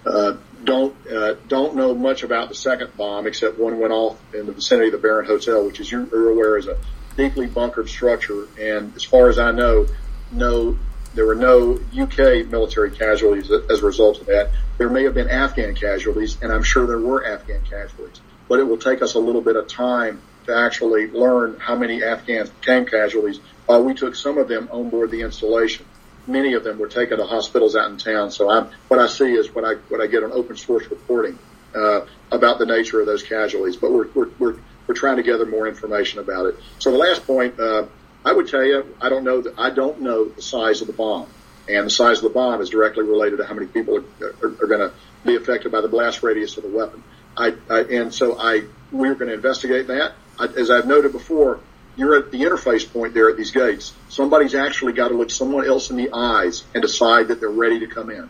uh, 0.05 0.35
don't 0.65 0.95
uh, 1.07 1.35
don't 1.47 1.75
know 1.75 1.93
much 1.93 2.23
about 2.23 2.49
the 2.49 2.55
second 2.55 2.95
bomb 2.97 3.27
except 3.27 3.57
one 3.57 3.79
went 3.79 3.93
off 3.93 4.19
in 4.33 4.45
the 4.45 4.51
vicinity 4.51 4.87
of 4.87 4.93
the 4.93 4.97
Baron 4.97 5.25
Hotel, 5.25 5.65
which, 5.65 5.79
as 5.79 5.91
you're 5.91 6.29
aware, 6.29 6.57
is 6.57 6.67
a 6.67 6.77
deeply 7.15 7.47
bunkered 7.47 7.89
structure. 7.89 8.47
And 8.59 8.95
as 8.95 9.03
far 9.03 9.29
as 9.29 9.39
I 9.39 9.51
know, 9.51 9.87
no, 10.31 10.77
there 11.13 11.25
were 11.25 11.35
no 11.35 11.79
UK 11.97 12.47
military 12.47 12.91
casualties 12.91 13.49
as 13.51 13.81
a 13.81 13.85
result 13.85 14.19
of 14.19 14.27
that. 14.27 14.51
There 14.77 14.89
may 14.89 15.03
have 15.03 15.13
been 15.13 15.29
Afghan 15.29 15.75
casualties, 15.75 16.37
and 16.41 16.51
I'm 16.51 16.63
sure 16.63 16.85
there 16.85 16.99
were 16.99 17.25
Afghan 17.25 17.61
casualties. 17.61 18.19
But 18.49 18.59
it 18.59 18.63
will 18.63 18.77
take 18.77 19.01
us 19.01 19.13
a 19.13 19.19
little 19.19 19.41
bit 19.41 19.55
of 19.55 19.67
time 19.67 20.21
to 20.45 20.55
actually 20.55 21.09
learn 21.09 21.57
how 21.59 21.75
many 21.75 22.03
Afghans 22.03 22.49
became 22.49 22.85
casualties. 22.85 23.39
Uh, 23.67 23.81
we 23.83 23.93
took 23.93 24.15
some 24.15 24.37
of 24.37 24.47
them 24.47 24.69
on 24.71 24.89
board 24.89 25.09
the 25.09 25.21
installation 25.21 25.85
many 26.27 26.53
of 26.53 26.63
them 26.63 26.77
were 26.77 26.87
taken 26.87 27.17
to 27.17 27.25
hospitals 27.25 27.75
out 27.75 27.89
in 27.89 27.97
town. 27.97 28.31
So 28.31 28.49
I'm, 28.49 28.69
what 28.87 28.99
I 28.99 29.07
see 29.07 29.33
is 29.33 29.53
what 29.53 29.63
I, 29.63 29.75
what 29.89 30.01
I 30.01 30.07
get 30.07 30.23
on 30.23 30.31
open 30.31 30.57
source 30.57 30.87
reporting, 30.89 31.37
uh, 31.75 32.05
about 32.31 32.59
the 32.59 32.65
nature 32.65 32.99
of 32.99 33.05
those 33.05 33.23
casualties, 33.23 33.75
but 33.75 33.91
we're, 33.91 34.07
we're, 34.13 34.29
we're, 34.39 34.55
we're 34.87 34.95
trying 34.95 35.17
to 35.17 35.23
gather 35.23 35.45
more 35.45 35.67
information 35.67 36.19
about 36.19 36.45
it. 36.47 36.55
So 36.79 36.91
the 36.91 36.97
last 36.97 37.25
point, 37.25 37.59
uh, 37.59 37.85
I 38.23 38.31
would 38.31 38.47
tell 38.47 38.63
you, 38.63 38.95
I 39.01 39.09
don't 39.09 39.23
know 39.23 39.41
that, 39.41 39.53
I 39.57 39.69
don't 39.69 40.01
know 40.01 40.25
the 40.25 40.41
size 40.41 40.81
of 40.81 40.87
the 40.87 40.93
bomb. 40.93 41.27
And 41.67 41.87
the 41.87 41.91
size 41.91 42.17
of 42.17 42.23
the 42.23 42.29
bomb 42.29 42.61
is 42.61 42.69
directly 42.69 43.03
related 43.03 43.37
to 43.37 43.45
how 43.45 43.55
many 43.55 43.67
people 43.67 43.97
are, 43.97 44.25
are, 44.25 44.47
are 44.47 44.67
going 44.67 44.89
to 44.89 44.93
be 45.25 45.35
affected 45.35 45.71
by 45.71 45.81
the 45.81 45.87
blast 45.87 46.21
radius 46.21 46.57
of 46.57 46.63
the 46.63 46.69
weapon. 46.69 47.03
I, 47.35 47.55
I 47.69 47.79
and 47.81 48.13
so 48.13 48.37
I, 48.39 48.63
we're 48.91 49.15
going 49.15 49.29
to 49.29 49.33
investigate 49.33 49.87
that. 49.87 50.13
I, 50.39 50.45
as 50.45 50.69
I've 50.69 50.87
noted 50.87 51.11
before, 51.11 51.59
you're 51.95 52.15
at 52.15 52.31
the 52.31 52.41
interface 52.41 52.91
point 52.91 53.13
there 53.13 53.29
at 53.29 53.37
these 53.37 53.51
gates. 53.51 53.93
Somebody's 54.09 54.55
actually 54.55 54.93
got 54.93 55.09
to 55.09 55.15
look 55.15 55.29
someone 55.29 55.65
else 55.67 55.89
in 55.89 55.97
the 55.97 56.11
eyes 56.13 56.63
and 56.73 56.81
decide 56.81 57.29
that 57.29 57.39
they're 57.39 57.49
ready 57.49 57.79
to 57.79 57.87
come 57.87 58.09
in. 58.09 58.29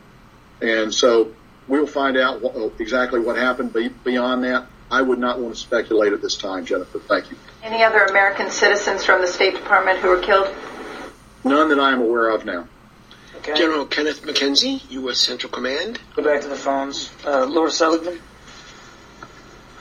And 0.61 0.93
so 0.93 1.31
we'll 1.67 1.87
find 1.87 2.17
out 2.17 2.41
what, 2.41 2.55
uh, 2.55 2.69
exactly 2.79 3.19
what 3.19 3.37
happened. 3.37 3.73
Beyond 4.03 4.43
that, 4.43 4.67
I 4.91 5.01
would 5.01 5.19
not 5.19 5.39
want 5.39 5.55
to 5.55 5.59
speculate 5.59 6.13
at 6.13 6.21
this 6.21 6.35
time, 6.35 6.65
Jennifer. 6.65 6.99
Thank 6.99 7.31
you. 7.31 7.37
Any 7.63 7.83
other 7.83 8.05
American 8.05 8.51
citizens 8.51 9.03
from 9.03 9.21
the 9.21 9.27
State 9.27 9.55
Department 9.55 9.99
who 9.99 10.09
were 10.09 10.21
killed? 10.21 10.53
None 11.43 11.69
that 11.69 11.79
I 11.79 11.91
am 11.91 12.01
aware 12.01 12.29
of 12.29 12.45
now. 12.45 12.67
Okay. 13.37 13.53
General 13.55 13.85
Kenneth 13.85 14.23
McKenzie, 14.23 14.81
U.S. 14.91 15.19
Central 15.19 15.51
Command. 15.51 15.99
Go 16.15 16.23
back 16.23 16.41
to 16.41 16.47
the 16.47 16.55
phones. 16.55 17.11
Uh, 17.25 17.45
Laura 17.45 17.69
Sullivan. 17.69 18.19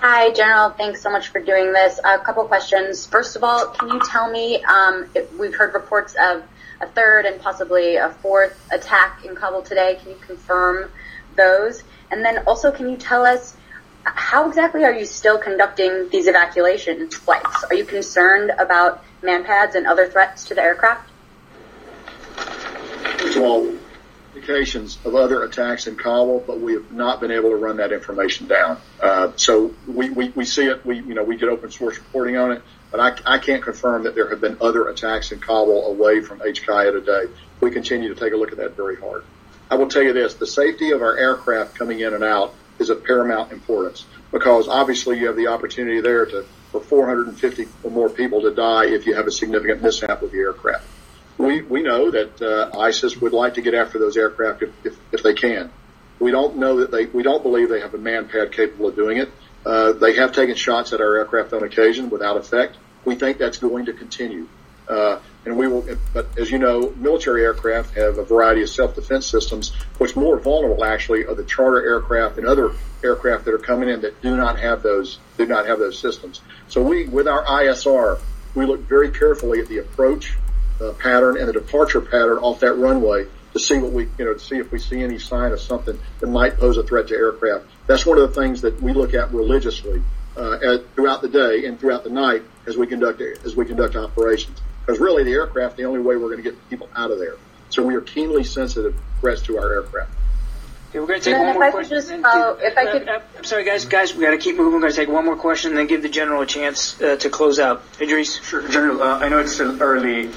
Hi, 0.06 0.32
General. 0.32 0.68
Thanks 0.68 1.00
so 1.00 1.10
much 1.10 1.28
for 1.28 1.40
doing 1.40 1.72
this. 1.72 1.98
A 2.04 2.18
couple 2.18 2.44
questions. 2.44 3.06
First 3.06 3.36
of 3.36 3.42
all, 3.42 3.68
can 3.68 3.88
you 3.88 3.98
tell 4.04 4.30
me, 4.30 4.62
um, 4.64 5.08
we've 5.38 5.54
heard 5.54 5.72
reports 5.72 6.14
of 6.20 6.42
a 6.82 6.86
third 6.86 7.24
and 7.24 7.40
possibly 7.40 7.96
a 7.96 8.10
fourth 8.10 8.54
attack 8.70 9.24
in 9.24 9.34
Kabul 9.34 9.62
today. 9.62 9.98
Can 10.02 10.10
you 10.10 10.16
confirm 10.16 10.90
those? 11.36 11.84
And 12.10 12.22
then 12.22 12.40
also, 12.46 12.70
can 12.70 12.90
you 12.90 12.98
tell 12.98 13.24
us 13.24 13.56
how 14.04 14.46
exactly 14.46 14.84
are 14.84 14.92
you 14.92 15.06
still 15.06 15.38
conducting 15.38 16.10
these 16.10 16.26
evacuation 16.26 17.08
flights? 17.08 17.64
Are 17.70 17.74
you 17.74 17.86
concerned 17.86 18.50
about 18.58 19.02
manpads 19.22 19.74
and 19.74 19.86
other 19.86 20.06
threats 20.06 20.44
to 20.48 20.54
the 20.54 20.60
aircraft? 20.60 21.08
Indications 24.44 24.98
of 25.04 25.14
other 25.14 25.42
attacks 25.42 25.86
in 25.86 25.96
Kabul, 25.96 26.44
but 26.46 26.60
we 26.60 26.74
have 26.74 26.92
not 26.92 27.20
been 27.20 27.30
able 27.30 27.50
to 27.50 27.56
run 27.56 27.78
that 27.78 27.92
information 27.92 28.46
down. 28.46 28.78
Uh, 29.00 29.32
so 29.36 29.74
we, 29.86 30.10
we, 30.10 30.30
we 30.30 30.44
see 30.44 30.66
it. 30.66 30.84
We 30.84 30.96
you 30.96 31.14
know 31.14 31.22
we 31.22 31.36
get 31.36 31.48
open 31.48 31.70
source 31.70 31.98
reporting 31.98 32.36
on 32.36 32.52
it, 32.52 32.62
but 32.90 33.00
I, 33.00 33.34
I 33.36 33.38
can't 33.38 33.62
confirm 33.62 34.04
that 34.04 34.14
there 34.14 34.28
have 34.30 34.40
been 34.40 34.58
other 34.60 34.88
attacks 34.88 35.32
in 35.32 35.40
Kabul 35.40 35.86
away 35.86 36.20
from 36.20 36.40
HKIA 36.40 36.92
today. 36.92 37.32
We 37.60 37.70
continue 37.70 38.12
to 38.12 38.20
take 38.20 38.32
a 38.32 38.36
look 38.36 38.52
at 38.52 38.58
that 38.58 38.76
very 38.76 38.96
hard. 38.96 39.24
I 39.70 39.76
will 39.76 39.88
tell 39.88 40.02
you 40.02 40.12
this: 40.12 40.34
the 40.34 40.46
safety 40.46 40.90
of 40.90 41.02
our 41.02 41.16
aircraft 41.16 41.76
coming 41.76 42.00
in 42.00 42.12
and 42.12 42.24
out 42.24 42.54
is 42.78 42.90
of 42.90 43.04
paramount 43.04 43.52
importance 43.52 44.04
because 44.32 44.68
obviously 44.68 45.18
you 45.18 45.26
have 45.26 45.36
the 45.36 45.46
opportunity 45.46 46.00
there 46.00 46.26
to 46.26 46.44
for 46.72 46.80
450 46.80 47.68
or 47.84 47.90
more 47.92 48.10
people 48.10 48.42
to 48.42 48.52
die 48.52 48.86
if 48.86 49.06
you 49.06 49.14
have 49.14 49.28
a 49.28 49.30
significant 49.30 49.80
mishap 49.80 50.20
with 50.20 50.32
the 50.32 50.38
aircraft 50.38 50.84
we, 51.44 51.62
we 51.62 51.82
know 51.82 52.10
that 52.10 52.40
uh, 52.42 52.78
ISIS 52.78 53.16
would 53.16 53.32
like 53.32 53.54
to 53.54 53.62
get 53.62 53.74
after 53.74 53.98
those 53.98 54.16
aircraft 54.16 54.62
if, 54.62 54.70
if, 54.84 54.98
if 55.12 55.22
they 55.22 55.34
can. 55.34 55.70
We 56.18 56.30
don't 56.30 56.56
know 56.56 56.80
that 56.80 56.90
they, 56.90 57.06
we 57.06 57.22
don't 57.22 57.42
believe 57.42 57.68
they 57.68 57.80
have 57.80 57.94
a 57.94 57.98
manpad 57.98 58.52
capable 58.52 58.88
of 58.88 58.96
doing 58.96 59.18
it. 59.18 59.30
Uh, 59.66 59.92
they 59.92 60.14
have 60.14 60.32
taken 60.32 60.54
shots 60.54 60.92
at 60.92 61.00
our 61.00 61.16
aircraft 61.16 61.52
on 61.52 61.62
occasion 61.62 62.10
without 62.10 62.36
effect. 62.36 62.76
We 63.04 63.14
think 63.14 63.38
that's 63.38 63.58
going 63.58 63.86
to 63.86 63.92
continue. 63.92 64.48
Uh, 64.88 65.18
and 65.46 65.56
we 65.56 65.66
will, 65.66 65.86
but 66.12 66.38
as 66.38 66.50
you 66.50 66.58
know, 66.58 66.92
military 66.96 67.42
aircraft 67.42 67.94
have 67.94 68.18
a 68.18 68.24
variety 68.24 68.62
of 68.62 68.68
self-defense 68.68 69.26
systems. 69.26 69.72
What's 69.98 70.14
more 70.14 70.38
vulnerable 70.38 70.84
actually 70.84 71.24
are 71.24 71.34
the 71.34 71.44
charter 71.44 71.84
aircraft 71.84 72.38
and 72.38 72.46
other 72.46 72.72
aircraft 73.02 73.46
that 73.46 73.54
are 73.54 73.58
coming 73.58 73.88
in 73.88 74.02
that 74.02 74.20
do 74.22 74.36
not 74.36 74.58
have 74.58 74.82
those, 74.82 75.18
do 75.38 75.46
not 75.46 75.66
have 75.66 75.78
those 75.78 75.98
systems. 75.98 76.40
So 76.68 76.82
we, 76.82 77.06
with 77.06 77.28
our 77.28 77.44
ISR, 77.44 78.20
we 78.54 78.66
look 78.66 78.80
very 78.80 79.10
carefully 79.10 79.60
at 79.60 79.68
the 79.68 79.78
approach, 79.78 80.36
uh, 80.80 80.92
pattern 80.92 81.36
and 81.38 81.48
the 81.48 81.52
departure 81.52 82.00
pattern 82.00 82.38
off 82.38 82.60
that 82.60 82.74
runway 82.74 83.26
to 83.52 83.58
see 83.58 83.78
what 83.78 83.92
we, 83.92 84.08
you 84.18 84.24
know, 84.24 84.34
to 84.34 84.40
see 84.40 84.56
if 84.56 84.72
we 84.72 84.78
see 84.78 85.02
any 85.02 85.18
sign 85.18 85.52
of 85.52 85.60
something 85.60 85.98
that 86.20 86.26
might 86.26 86.58
pose 86.58 86.76
a 86.76 86.82
threat 86.82 87.08
to 87.08 87.14
aircraft. 87.14 87.66
That's 87.86 88.04
one 88.04 88.18
of 88.18 88.28
the 88.28 88.40
things 88.40 88.62
that 88.62 88.82
we 88.82 88.92
look 88.92 89.14
at 89.14 89.32
religiously 89.32 90.02
uh, 90.36 90.58
at, 90.62 90.94
throughout 90.94 91.22
the 91.22 91.28
day 91.28 91.64
and 91.66 91.78
throughout 91.78 92.04
the 92.04 92.10
night 92.10 92.42
as 92.66 92.76
we 92.76 92.86
conduct 92.86 93.20
as 93.20 93.54
we 93.54 93.64
conduct 93.64 93.96
operations. 93.96 94.60
Because 94.80 95.00
really, 95.00 95.22
the 95.22 95.32
aircraft 95.32 95.76
the 95.76 95.84
only 95.84 96.00
way 96.00 96.16
we're 96.16 96.30
going 96.30 96.42
to 96.42 96.50
get 96.50 96.68
people 96.68 96.88
out 96.94 97.10
of 97.10 97.18
there. 97.18 97.36
So 97.70 97.82
we 97.82 97.94
are 97.94 98.00
keenly 98.00 98.44
sensitive 98.44 98.94
threats 99.20 99.42
to 99.42 99.56
our 99.58 99.72
aircraft. 99.72 100.10
Okay, 100.90 101.00
we're 101.00 101.06
going 101.06 101.20
to 101.20 101.30
take 101.30 101.40
one 101.40 101.54
more 101.54 101.70
question. 101.70 101.96
Just, 101.96 102.10
uh, 102.10 102.56
if 102.60 102.76
I 102.78 102.92
could, 102.92 103.08
uh, 103.08 103.20
I'm 103.36 103.44
sorry, 103.44 103.64
guys. 103.64 103.84
Guys, 103.84 104.14
we 104.14 104.22
got 104.24 104.30
to 104.30 104.38
keep 104.38 104.56
moving. 104.56 104.74
We're 104.74 104.80
going 104.80 104.92
to 104.92 104.96
take 104.96 105.08
one 105.08 105.24
more 105.24 105.36
question 105.36 105.70
and 105.70 105.78
then 105.78 105.86
give 105.86 106.02
the 106.02 106.08
general 106.08 106.42
a 106.42 106.46
chance 106.46 107.00
uh, 107.00 107.16
to 107.16 107.30
close 107.30 107.58
out. 107.58 107.82
Idrees. 107.94 108.42
Sure, 108.42 108.66
General. 108.68 109.02
Uh, 109.02 109.18
I 109.18 109.28
know 109.28 109.38
it's 109.38 109.54
still 109.54 109.82
early 109.82 110.30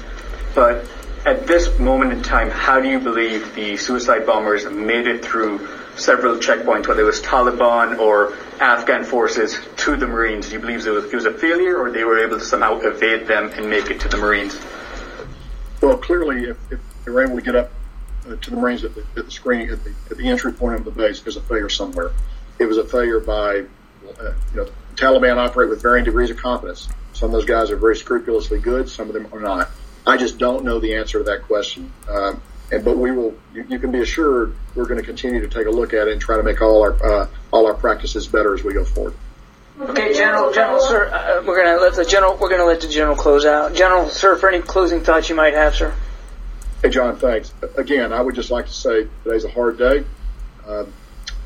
but 0.54 0.84
at 1.26 1.46
this 1.46 1.78
moment 1.78 2.12
in 2.12 2.22
time, 2.22 2.50
how 2.50 2.80
do 2.80 2.88
you 2.88 2.98
believe 2.98 3.54
the 3.54 3.76
suicide 3.76 4.24
bombers 4.24 4.64
made 4.64 5.06
it 5.06 5.24
through 5.24 5.68
several 5.96 6.36
checkpoints, 6.36 6.86
whether 6.86 7.02
it 7.02 7.04
was 7.04 7.20
Taliban 7.20 7.98
or 7.98 8.34
Afghan 8.60 9.04
forces, 9.04 9.58
to 9.78 9.96
the 9.96 10.06
Marines? 10.06 10.48
Do 10.48 10.54
you 10.54 10.60
believe 10.60 10.86
it 10.86 10.90
was, 10.90 11.04
it 11.06 11.14
was 11.14 11.26
a 11.26 11.32
failure, 11.32 11.76
or 11.76 11.90
they 11.90 12.04
were 12.04 12.18
able 12.24 12.38
to 12.38 12.44
somehow 12.44 12.78
evade 12.80 13.26
them 13.26 13.50
and 13.54 13.68
make 13.68 13.90
it 13.90 14.00
to 14.00 14.08
the 14.08 14.16
Marines? 14.16 14.58
Well, 15.82 15.98
clearly, 15.98 16.44
if, 16.44 16.72
if 16.72 16.80
they 17.04 17.10
were 17.10 17.24
able 17.24 17.36
to 17.36 17.42
get 17.42 17.56
up 17.56 17.70
uh, 18.26 18.36
to 18.36 18.50
the 18.50 18.56
Marines 18.56 18.84
at 18.84 18.94
the, 18.94 19.04
at 19.16 19.24
the 19.26 19.30
screening, 19.30 19.70
at 19.70 19.82
the, 19.84 19.94
at 20.10 20.16
the 20.16 20.28
entry 20.28 20.52
point 20.52 20.76
of 20.76 20.84
the 20.84 20.90
base, 20.90 21.20
there's 21.22 21.36
a 21.36 21.42
failure 21.42 21.68
somewhere. 21.68 22.12
It 22.58 22.66
was 22.66 22.78
a 22.78 22.84
failure 22.84 23.20
by, 23.20 23.64
uh, 24.20 24.32
you 24.52 24.56
know, 24.56 24.68
Taliban 24.94 25.36
operate 25.36 25.68
with 25.68 25.82
varying 25.82 26.04
degrees 26.04 26.30
of 26.30 26.36
competence. 26.36 26.88
Some 27.12 27.28
of 27.28 27.32
those 27.32 27.44
guys 27.44 27.70
are 27.70 27.76
very 27.76 27.96
scrupulously 27.96 28.60
good, 28.60 28.88
some 28.88 29.08
of 29.08 29.14
them 29.14 29.28
are 29.32 29.40
not. 29.40 29.70
I 30.08 30.16
just 30.16 30.38
don't 30.38 30.64
know 30.64 30.80
the 30.80 30.94
answer 30.94 31.18
to 31.18 31.24
that 31.24 31.42
question. 31.42 31.92
Um, 32.08 32.42
and 32.70 32.84
but 32.84 32.96
we 32.96 33.10
will. 33.10 33.34
You, 33.54 33.64
you, 33.68 33.78
can 33.78 33.90
be 33.90 34.00
assured 34.00 34.54
we're 34.74 34.86
going 34.86 35.00
to 35.00 35.06
continue 35.06 35.40
to 35.40 35.48
take 35.48 35.66
a 35.66 35.70
look 35.70 35.94
at 35.94 36.08
it 36.08 36.12
and 36.12 36.20
try 36.20 36.36
to 36.36 36.42
make 36.42 36.60
all 36.60 36.82
our 36.82 37.02
uh, 37.04 37.28
all 37.50 37.66
our 37.66 37.74
practices 37.74 38.26
better 38.26 38.54
as 38.54 38.62
we 38.62 38.74
go 38.74 38.84
forward. 38.84 39.14
Okay, 39.80 40.12
General, 40.12 40.52
General, 40.52 40.80
sir, 40.80 41.08
uh, 41.08 41.44
we're 41.46 41.62
going 41.62 41.76
to 41.78 41.80
let 41.80 41.94
the 41.94 42.04
general. 42.04 42.36
We're 42.36 42.48
going 42.48 42.60
to 42.60 42.66
let 42.66 42.80
the 42.80 42.88
general 42.88 43.16
close 43.16 43.44
out. 43.44 43.74
General, 43.74 44.08
sir, 44.08 44.36
for 44.36 44.48
any 44.48 44.60
closing 44.60 45.02
thoughts 45.02 45.28
you 45.28 45.36
might 45.36 45.54
have, 45.54 45.74
sir. 45.74 45.94
Hey, 46.82 46.90
John, 46.90 47.16
thanks. 47.16 47.52
Again, 47.76 48.12
I 48.12 48.20
would 48.20 48.34
just 48.34 48.50
like 48.50 48.66
to 48.66 48.72
say 48.72 49.06
today's 49.24 49.44
a 49.44 49.50
hard 49.50 49.78
day, 49.78 50.04
uh, 50.66 50.84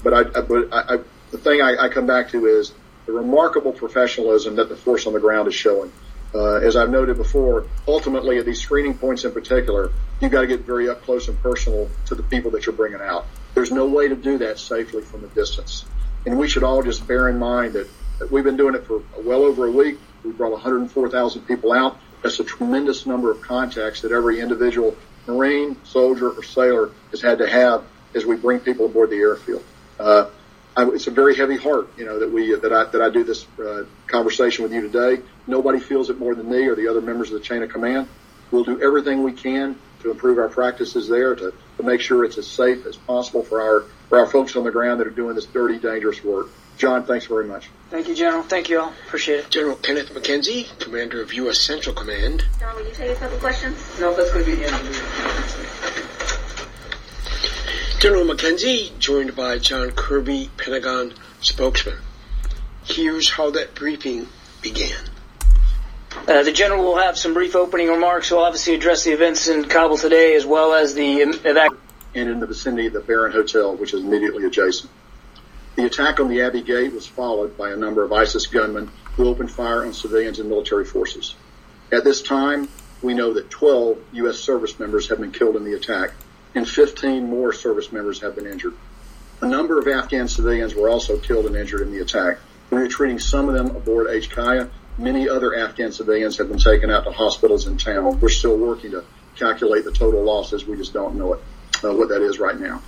but 0.02 0.14
I, 0.14 0.40
but 0.40 0.72
I, 0.72 0.94
I, 0.94 0.98
the 1.30 1.38
thing 1.38 1.60
I, 1.60 1.76
I 1.84 1.88
come 1.88 2.06
back 2.06 2.30
to 2.30 2.46
is 2.46 2.72
the 3.06 3.12
remarkable 3.12 3.72
professionalism 3.72 4.56
that 4.56 4.68
the 4.68 4.76
force 4.76 5.06
on 5.06 5.12
the 5.12 5.20
ground 5.20 5.48
is 5.48 5.54
showing. 5.54 5.92
Uh, 6.34 6.54
as 6.54 6.76
I've 6.76 6.90
noted 6.90 7.16
before, 7.16 7.66
ultimately 7.86 8.38
at 8.38 8.46
these 8.46 8.60
screening 8.60 8.96
points 8.96 9.24
in 9.24 9.32
particular, 9.32 9.90
you've 10.20 10.32
got 10.32 10.42
to 10.42 10.46
get 10.46 10.60
very 10.60 10.88
up 10.88 11.02
close 11.02 11.28
and 11.28 11.40
personal 11.42 11.90
to 12.06 12.14
the 12.14 12.22
people 12.22 12.50
that 12.52 12.64
you're 12.64 12.74
bringing 12.74 13.00
out. 13.00 13.26
There's 13.54 13.70
no 13.70 13.86
way 13.86 14.08
to 14.08 14.16
do 14.16 14.38
that 14.38 14.58
safely 14.58 15.02
from 15.02 15.24
a 15.24 15.28
distance. 15.28 15.84
And 16.24 16.38
we 16.38 16.48
should 16.48 16.62
all 16.62 16.82
just 16.82 17.06
bear 17.06 17.28
in 17.28 17.38
mind 17.38 17.74
that, 17.74 17.88
that 18.18 18.30
we've 18.30 18.44
been 18.44 18.56
doing 18.56 18.74
it 18.74 18.86
for 18.86 19.02
well 19.18 19.42
over 19.42 19.66
a 19.66 19.70
week. 19.70 19.98
We 20.24 20.30
brought 20.30 20.52
104,000 20.52 21.42
people 21.42 21.72
out. 21.72 21.98
That's 22.22 22.38
a 22.40 22.44
tremendous 22.44 23.04
number 23.04 23.30
of 23.30 23.42
contacts 23.42 24.02
that 24.02 24.12
every 24.12 24.40
individual 24.40 24.96
Marine, 25.26 25.76
soldier, 25.84 26.30
or 26.30 26.42
sailor 26.42 26.90
has 27.10 27.20
had 27.20 27.38
to 27.38 27.48
have 27.48 27.84
as 28.14 28.26
we 28.26 28.36
bring 28.36 28.60
people 28.60 28.86
aboard 28.86 29.10
the 29.10 29.16
airfield. 29.16 29.62
Uh, 29.98 30.28
I, 30.76 30.88
it's 30.88 31.06
a 31.06 31.10
very 31.10 31.36
heavy 31.36 31.56
heart, 31.56 31.88
you 31.98 32.04
know, 32.04 32.18
that 32.20 32.30
we 32.30 32.54
that 32.54 32.72
I 32.72 32.84
that 32.84 33.02
I 33.02 33.10
do 33.10 33.24
this 33.24 33.46
uh, 33.58 33.84
conversation 34.06 34.62
with 34.62 34.72
you 34.72 34.80
today. 34.82 35.22
Nobody 35.46 35.80
feels 35.80 36.08
it 36.10 36.18
more 36.18 36.34
than 36.34 36.50
me 36.50 36.66
or 36.66 36.74
the 36.74 36.88
other 36.88 37.00
members 37.00 37.30
of 37.30 37.34
the 37.34 37.44
chain 37.44 37.62
of 37.62 37.70
command. 37.70 38.08
We'll 38.50 38.64
do 38.64 38.80
everything 38.82 39.22
we 39.22 39.32
can 39.32 39.76
to 40.02 40.10
improve 40.10 40.38
our 40.38 40.48
practices 40.48 41.08
there 41.08 41.34
to, 41.34 41.54
to 41.76 41.82
make 41.82 42.00
sure 42.00 42.24
it's 42.24 42.38
as 42.38 42.46
safe 42.46 42.86
as 42.86 42.96
possible 42.96 43.42
for 43.42 43.60
our 43.60 43.84
for 44.08 44.18
our 44.18 44.26
folks 44.26 44.56
on 44.56 44.64
the 44.64 44.70
ground 44.70 45.00
that 45.00 45.06
are 45.06 45.10
doing 45.10 45.34
this 45.34 45.46
dirty, 45.46 45.78
dangerous 45.78 46.22
work. 46.24 46.48
John, 46.78 47.04
thanks 47.04 47.26
very 47.26 47.46
much. 47.46 47.68
Thank 47.90 48.08
you, 48.08 48.14
General. 48.14 48.42
Thank 48.42 48.70
you 48.70 48.80
all. 48.80 48.92
Appreciate 49.06 49.40
it. 49.40 49.50
General 49.50 49.76
Kenneth 49.76 50.10
McKenzie, 50.10 50.66
Commander 50.78 51.20
of 51.22 51.32
U.S. 51.34 51.58
Central 51.58 51.94
Command. 51.94 52.44
John, 52.58 52.74
will 52.76 52.86
you 52.86 52.94
take 52.94 53.10
a 53.10 53.16
couple 53.16 53.38
questions? 53.38 53.78
No, 54.00 54.14
that's 54.14 54.32
going 54.32 54.44
to 54.44 54.50
be 54.50 54.56
the 54.56 54.72
end. 54.72 55.91
General 58.02 58.24
McKenzie, 58.24 58.98
joined 58.98 59.36
by 59.36 59.60
John 59.60 59.92
Kirby, 59.92 60.50
Pentagon 60.56 61.14
spokesman. 61.40 61.98
Here's 62.82 63.30
how 63.30 63.50
that 63.50 63.76
briefing 63.76 64.26
began. 64.60 64.98
Uh, 66.26 66.42
the 66.42 66.50
general 66.50 66.82
will 66.82 66.96
have 66.96 67.16
some 67.16 67.32
brief 67.32 67.54
opening 67.54 67.86
remarks. 67.86 68.28
He'll 68.28 68.38
obviously 68.38 68.74
address 68.74 69.04
the 69.04 69.12
events 69.12 69.46
in 69.46 69.66
Kabul 69.66 69.98
today 69.98 70.34
as 70.34 70.44
well 70.44 70.74
as 70.74 70.94
the 70.94 71.18
evacuation. 71.20 71.78
And 72.16 72.28
in 72.28 72.40
the 72.40 72.46
vicinity 72.48 72.88
of 72.88 72.92
the 72.92 72.98
Baron 72.98 73.30
Hotel, 73.30 73.76
which 73.76 73.94
is 73.94 74.02
immediately 74.02 74.46
adjacent. 74.46 74.90
The 75.76 75.84
attack 75.84 76.18
on 76.18 76.26
the 76.26 76.42
Abbey 76.42 76.62
Gate 76.62 76.92
was 76.92 77.06
followed 77.06 77.56
by 77.56 77.70
a 77.70 77.76
number 77.76 78.02
of 78.02 78.12
ISIS 78.12 78.48
gunmen 78.48 78.90
who 79.14 79.28
opened 79.28 79.52
fire 79.52 79.84
on 79.84 79.92
civilians 79.92 80.40
and 80.40 80.48
military 80.48 80.86
forces. 80.86 81.36
At 81.92 82.02
this 82.02 82.20
time, 82.20 82.68
we 83.00 83.14
know 83.14 83.34
that 83.34 83.48
12 83.48 83.96
U.S. 84.14 84.38
service 84.38 84.80
members 84.80 85.08
have 85.10 85.20
been 85.20 85.30
killed 85.30 85.54
in 85.54 85.62
the 85.62 85.74
attack, 85.74 86.14
and 86.54 86.68
15 86.68 87.28
more 87.28 87.52
service 87.52 87.92
members 87.92 88.20
have 88.20 88.36
been 88.36 88.46
injured. 88.46 88.74
A 89.40 89.48
number 89.48 89.78
of 89.78 89.88
Afghan 89.88 90.28
civilians 90.28 90.74
were 90.74 90.88
also 90.88 91.18
killed 91.18 91.46
and 91.46 91.56
injured 91.56 91.82
in 91.82 91.92
the 91.92 92.00
attack. 92.00 92.38
We're 92.70 92.88
treating 92.88 93.18
some 93.18 93.48
of 93.48 93.54
them 93.54 93.74
aboard 93.74 94.06
HKIA. 94.06 94.70
Many 94.98 95.28
other 95.28 95.54
Afghan 95.54 95.92
civilians 95.92 96.38
have 96.38 96.48
been 96.48 96.58
taken 96.58 96.90
out 96.90 97.04
to 97.04 97.12
hospitals 97.12 97.66
in 97.66 97.76
town. 97.76 98.20
We're 98.20 98.28
still 98.28 98.56
working 98.56 98.92
to 98.92 99.04
calculate 99.36 99.84
the 99.84 99.92
total 99.92 100.22
losses. 100.22 100.64
We 100.66 100.76
just 100.76 100.92
don't 100.92 101.16
know 101.16 101.34
it, 101.34 101.40
uh, 101.82 101.92
what 101.92 102.08
that 102.10 102.22
is 102.22 102.38
right 102.38 102.58
now. 102.58 102.82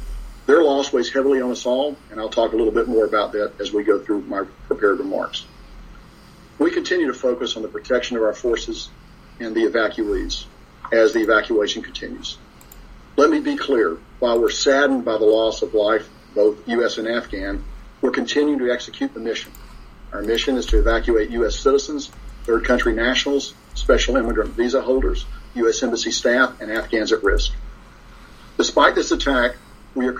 Their 0.46 0.62
loss 0.62 0.92
weighs 0.92 1.10
heavily 1.10 1.40
on 1.40 1.50
us 1.50 1.64
all, 1.64 1.96
and 2.10 2.20
I'll 2.20 2.28
talk 2.28 2.52
a 2.52 2.56
little 2.56 2.72
bit 2.72 2.86
more 2.86 3.04
about 3.04 3.32
that 3.32 3.60
as 3.60 3.72
we 3.72 3.82
go 3.82 3.98
through 3.98 4.22
my 4.22 4.44
prepared 4.68 4.98
remarks. 4.98 5.46
We 6.58 6.70
continue 6.70 7.06
to 7.06 7.14
focus 7.14 7.56
on 7.56 7.62
the 7.62 7.68
protection 7.68 8.16
of 8.16 8.22
our 8.22 8.34
forces 8.34 8.90
and 9.40 9.54
the 9.54 9.62
evacuees 9.62 10.44
as 10.92 11.12
the 11.12 11.20
evacuation 11.20 11.82
continues. 11.82 12.38
Let 13.16 13.30
me 13.30 13.38
be 13.38 13.56
clear. 13.56 13.96
While 14.18 14.40
we're 14.40 14.50
saddened 14.50 15.04
by 15.04 15.18
the 15.18 15.24
loss 15.24 15.62
of 15.62 15.72
life, 15.72 16.08
both 16.34 16.66
U.S. 16.66 16.98
and 16.98 17.06
Afghan, 17.06 17.64
we're 18.00 18.10
continuing 18.10 18.58
to 18.58 18.72
execute 18.72 19.14
the 19.14 19.20
mission. 19.20 19.52
Our 20.12 20.22
mission 20.22 20.56
is 20.56 20.66
to 20.66 20.78
evacuate 20.78 21.30
U.S. 21.30 21.56
citizens, 21.58 22.10
third 22.42 22.64
country 22.64 22.92
nationals, 22.92 23.54
special 23.74 24.16
immigrant 24.16 24.50
visa 24.50 24.82
holders, 24.82 25.26
U.S. 25.54 25.82
Embassy 25.82 26.10
staff, 26.10 26.60
and 26.60 26.72
Afghans 26.72 27.12
at 27.12 27.22
risk. 27.22 27.52
Despite 28.56 28.96
this 28.96 29.12
attack, 29.12 29.56
we 29.94 30.06
are 30.06 30.12